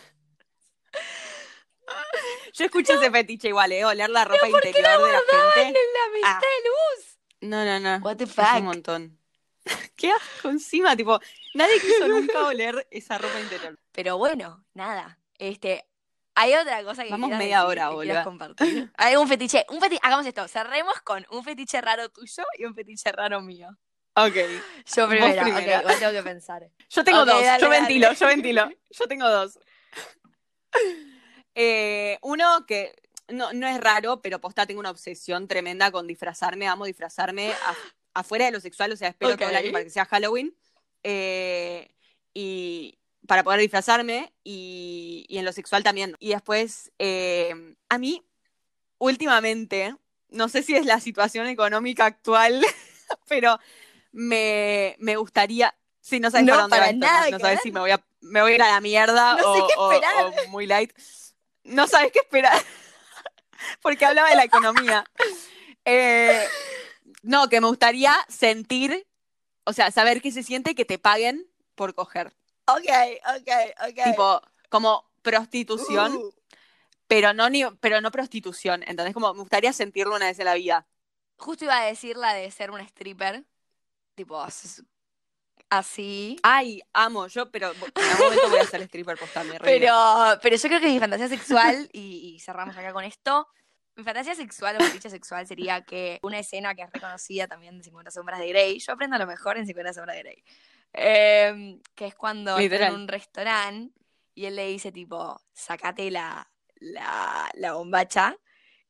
Yo 2.54 2.66
escuché 2.66 2.94
ese 2.94 3.12
fetiche 3.12 3.48
igual, 3.50 3.72
¿eh? 3.72 3.84
Oler 3.86 4.10
la 4.10 4.24
ropa 4.26 4.48
interior 4.48 4.74
de 4.74 5.12
la 5.12 5.20
En 5.20 5.52
gente. 5.54 5.80
la 5.94 6.12
mesita 6.12 6.38
Ah. 6.38 6.42
de 6.42 6.70
luz. 6.70 7.18
No, 7.42 7.66
no, 7.66 7.80
no. 7.80 8.04
What 8.06 8.18
the 8.18 8.24
Es 8.26 8.38
un 8.38 8.46
fuck? 8.46 8.62
montón. 8.64 9.20
Qué 9.96 10.12
asco 10.12 10.50
encima, 10.50 10.96
tipo, 10.96 11.20
nadie 11.54 11.80
quiso 11.80 12.08
nunca 12.08 12.46
oler 12.46 12.88
esa 12.92 13.18
ropa 13.18 13.40
interior. 13.40 13.78
Pero 13.92 14.18
bueno, 14.18 14.64
nada. 14.74 15.18
Este, 15.38 15.86
hay 16.36 16.54
otra 16.56 16.84
cosa 16.84 17.04
que 17.04 17.10
Vamos 17.12 17.30
media 17.30 17.64
decir, 17.64 17.84
hora, 17.84 17.90
que 18.20 18.24
compartir. 18.24 18.92
Hay 18.98 19.16
un 19.16 19.28
fetiche, 19.28 19.66
un 19.70 19.80
fetiche, 19.80 20.00
hagamos 20.04 20.26
esto, 20.26 20.48
cerremos 20.48 21.00
con 21.02 21.26
un 21.32 21.44
fetiche 21.44 21.82
raro 21.82 22.10
tuyo 22.10 22.44
y 22.58 22.66
un 22.66 22.74
fetiche 22.74 23.12
raro 23.12 23.42
mío. 23.42 23.70
Ok. 24.16 24.36
Yo 24.96 25.08
primero, 25.08 25.42
ok, 25.42 25.48
igual 25.82 26.00
tengo 26.00 26.12
que 26.12 26.24
pensar. 26.24 26.68
Yo 26.90 27.04
tengo 27.04 27.26
dos, 27.26 27.42
dale, 27.44 27.62
yo 27.62 27.70
dale. 27.70 27.80
ventilo, 27.80 28.12
yo 28.12 28.28
ventilo. 28.28 28.70
Yo 28.92 29.08
tengo 29.08 29.30
dos. 29.30 29.58
Eh, 31.56 32.18
uno 32.22 32.66
que 32.66 32.94
no, 33.30 33.54
no 33.54 33.68
es 33.68 33.80
raro, 33.80 34.22
pero 34.22 34.40
posta 34.42 34.66
tengo 34.66 34.80
una 34.80 34.92
obsesión 34.92 35.48
tremenda 35.48 35.92
con 35.92 36.08
disfrazarme, 36.08 36.68
amo 36.68 36.86
disfrazarme 36.86 37.52
a- 37.54 37.76
afuera 38.20 38.46
de 38.46 38.52
lo 38.52 38.60
sexual, 38.60 38.92
o 38.92 38.98
sea, 38.98 39.08
espero 39.10 39.38
todo 39.38 39.50
el 39.50 39.56
año 39.56 39.72
para 39.72 39.84
que 39.86 39.90
sea 39.90 40.06
Halloween. 40.06 40.54
Eh, 41.04 41.71
para 43.32 43.46
poder 43.46 43.62
disfrazarme 43.62 44.34
y, 44.44 45.26
y 45.30 45.38
en 45.38 45.46
lo 45.46 45.54
sexual 45.54 45.84
también. 45.84 46.18
Y 46.20 46.32
después, 46.32 46.92
eh, 47.00 47.56
a 47.88 47.98
mí, 47.98 48.22
últimamente, 48.98 49.96
no 50.28 50.50
sé 50.50 50.64
si 50.64 50.76
es 50.76 50.86
la 50.86 51.00
situación 51.00 51.48
económica 51.48 52.04
actual, 52.04 52.62
pero 53.30 53.58
me, 54.12 54.98
me 55.00 55.16
gustaría. 55.16 55.74
Sí, 56.02 56.20
no 56.20 56.30
sabes 56.30 56.46
No, 56.46 56.52
para 56.52 56.64
dónde 56.64 56.76
para 56.76 56.86
va 56.88 56.92
esto, 56.92 57.06
nada, 57.06 57.26
no, 57.28 57.32
no 57.32 57.40
sabes 57.40 57.62
si 57.62 57.72
me 57.72 57.80
voy 57.80 57.92
a, 57.92 58.04
me 58.20 58.42
voy 58.42 58.52
a 58.52 58.56
ir 58.56 58.62
a 58.64 58.68
la 58.74 58.82
mierda 58.82 59.38
No 59.38 59.38
sé 59.44 59.46
o, 59.48 59.68
qué 59.70 59.74
o- 59.78 60.46
o 60.46 60.50
muy 60.50 60.68
light. 60.68 60.92
No 61.64 61.88
sabes 61.88 62.12
qué 62.12 62.20
esperar, 62.20 62.52
porque 63.82 64.04
hablaba 64.06 64.30
de 64.30 64.36
la 64.36 64.44
economía. 64.44 65.06
Eh, 65.86 66.46
No, 67.24 67.48
que 67.48 67.62
me 67.62 67.68
gustaría 67.68 68.14
sentir, 68.28 69.08
o 69.64 69.72
sea, 69.72 69.90
saber 69.90 70.22
qué 70.22 70.34
se 70.34 70.44
siente 70.44 70.76
que 70.76 70.84
te 70.84 71.00
paguen 71.00 71.48
por 71.76 71.96
coger. 71.96 72.34
Ok, 72.66 72.90
ok, 73.38 73.50
ok. 73.90 74.04
Tipo, 74.06 74.42
como 74.70 75.10
prostitución, 75.22 76.16
Uh, 76.16 76.32
pero 77.08 77.34
no 77.34 77.50
ni, 77.50 77.66
pero 77.82 78.00
no 78.00 78.10
prostitución. 78.12 78.84
Entonces, 78.88 79.14
como 79.14 79.34
me 79.34 79.42
gustaría 79.42 79.74
sentirlo 79.74 80.16
una 80.16 80.28
vez 80.28 80.40
en 80.40 80.46
la 80.46 80.54
vida. 80.56 80.88
justo 81.38 81.66
iba 81.66 81.80
a 81.80 81.86
decir 81.86 82.16
la 82.16 82.34
de 82.34 82.50
ser 82.52 82.72
una 82.72 82.84
stripper. 82.84 83.44
Tipo, 84.16 84.42
así. 85.70 86.38
Ay, 86.44 86.82
amo, 86.94 87.28
yo, 87.28 87.52
pero 87.52 87.72
en 87.72 87.82
algún 87.82 88.26
momento 88.26 88.50
voy 88.50 88.60
a 88.60 88.66
ser 88.66 88.82
stripper 88.84 89.18
postame. 89.18 89.60
Pero, 89.60 89.94
pero 90.42 90.56
yo 90.56 90.68
creo 90.70 90.80
que 90.80 90.88
mi 90.88 91.00
fantasía 91.00 91.28
sexual, 91.28 91.90
y, 91.92 92.34
y 92.36 92.40
cerramos 92.40 92.78
acá 92.78 92.94
con 92.94 93.04
esto, 93.04 93.48
mi 93.96 94.04
fantasía 94.04 94.36
sexual 94.36 94.78
o 94.78 94.84
fetiche 94.84 95.10
sexual 95.10 95.46
sería 95.48 95.82
que 95.82 96.20
una 96.24 96.40
escena 96.40 96.76
que 96.76 96.84
es 96.84 96.92
reconocida 96.92 97.48
también 97.48 97.78
de 97.78 97.84
50 97.84 98.12
sombras 98.12 98.40
de 98.40 98.48
Grey, 98.50 98.80
yo 98.80 98.94
aprendo 98.94 99.18
lo 99.18 99.28
mejor 99.28 99.58
en 99.58 99.66
50 99.66 99.94
sombras 99.94 100.16
de 100.16 100.24
Grey, 100.24 100.44
eh, 100.94 101.80
que 101.96 102.08
es 102.08 102.16
cuando 102.16 102.58
está 102.58 102.88
en 102.88 102.96
un 102.96 103.08
restaurante 103.08 103.94
y 104.34 104.46
él 104.46 104.56
le 104.56 104.68
dice 104.68 104.92
tipo, 104.92 105.42
sacate 105.54 106.10
la, 106.12 106.50
la, 106.76 107.50
la 107.54 107.74
bombacha, 107.74 108.38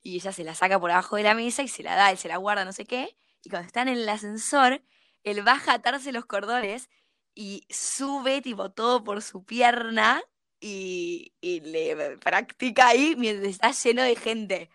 y 0.04 0.16
ella 0.16 0.32
se 0.32 0.44
la 0.44 0.56
saca 0.56 0.80
por 0.80 0.92
abajo 0.92 1.16
de 1.16 1.24
la 1.24 1.36
mesa 1.36 1.64
y 1.64 1.68
se 1.68 1.84
la 1.84 1.96
da, 1.96 2.12
él 2.12 2.18
se 2.18 2.28
la 2.28 2.38
guarda, 2.38 2.66
no 2.66 2.74
sé 2.74 2.86
qué, 2.86 3.16
y 3.44 3.50
cuando 3.50 3.68
están 3.68 3.88
en 3.88 3.98
el 3.98 4.10
ascensor, 4.10 4.82
él 5.24 5.42
baja 5.44 5.72
a 5.72 5.76
atarse 5.76 6.12
los 6.12 6.26
cordones 6.26 6.90
y 7.34 7.66
sube 7.70 8.42
tipo 8.42 8.72
todo 8.72 9.04
por 9.04 9.22
su 9.22 9.44
pierna 9.44 10.24
y, 10.60 11.34
y 11.42 11.60
le 11.62 12.18
practica 12.18 12.90
ahí 12.90 13.16
mientras 13.18 13.50
está 13.50 13.72
lleno 13.72 14.04
de 14.04 14.16
gente. 14.16 14.70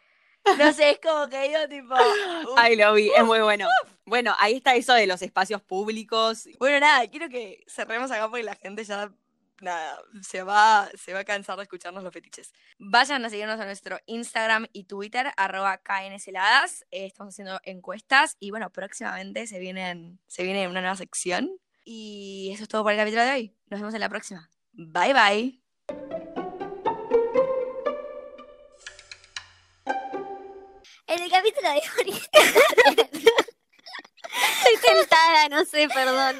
No 0.59 0.73
sé, 0.73 0.91
es 0.91 1.01
como 1.01 1.29
que 1.29 1.53
yo 1.53 1.69
tipo... 1.69 1.95
uf. 1.95 2.57
Ay, 2.57 2.77
lo 2.77 2.95
vi, 2.95 3.11
es 3.17 3.25
muy 3.25 3.41
bueno. 3.41 3.69
Bueno, 4.07 4.35
ahí 4.39 4.55
está 4.55 4.77
eso 4.77 4.95
de 4.95 5.09
los 5.09 5.21
espacios 5.21 5.61
públicos. 5.63 6.49
Bueno, 6.61 6.79
nada, 6.79 7.07
quiero 7.09 7.29
que 7.29 7.65
cerremos 7.67 8.11
acá 8.13 8.29
porque 8.29 8.45
la 8.45 8.55
gente 8.55 8.85
ya 8.85 9.13
nada, 9.61 9.99
se 10.23 10.45
va, 10.45 10.89
se 10.95 11.13
va 11.13 11.21
a 11.21 11.25
cansar 11.25 11.57
de 11.57 11.65
escucharnos 11.65 12.05
los 12.05 12.13
fetiches. 12.13 12.53
Vayan 12.79 13.25
a 13.25 13.31
seguirnos 13.31 13.59
a 13.59 13.65
nuestro 13.65 13.99
Instagram 14.07 14.67
y 14.73 14.85
Twitter, 14.85 15.33
arroba 15.37 15.79
KNSeladas. 15.79 16.83
Eh, 16.93 17.07
estamos 17.07 17.35
haciendo 17.35 17.59
encuestas 17.65 18.37
y 18.39 18.51
bueno, 18.51 18.71
próximamente 18.71 19.49
se, 19.49 19.59
vienen, 19.59 20.21
se 20.29 20.45
viene 20.45 20.69
una 20.69 20.81
nueva 20.81 20.97
sección. 20.97 21.51
Y 21.85 22.51
eso 22.53 22.63
es 22.63 22.69
todo 22.69 22.85
por 22.85 22.93
el 22.93 22.99
capítulo 22.99 23.23
de 23.23 23.31
hoy. 23.31 23.57
Nos 23.71 23.81
vemos 23.81 23.95
en 23.95 24.01
la 24.01 24.09
próxima. 24.09 24.51
Bye 24.73 25.15
bye. 25.15 25.61
En 31.09 31.23
el 31.23 31.31
capítulo 31.31 31.71
de 31.71 31.83
hoy. 31.99 33.33
Estoy 34.37 34.95
tentada, 34.95 35.49
no 35.51 35.65
sé, 35.65 35.89
perdón. 35.89 36.37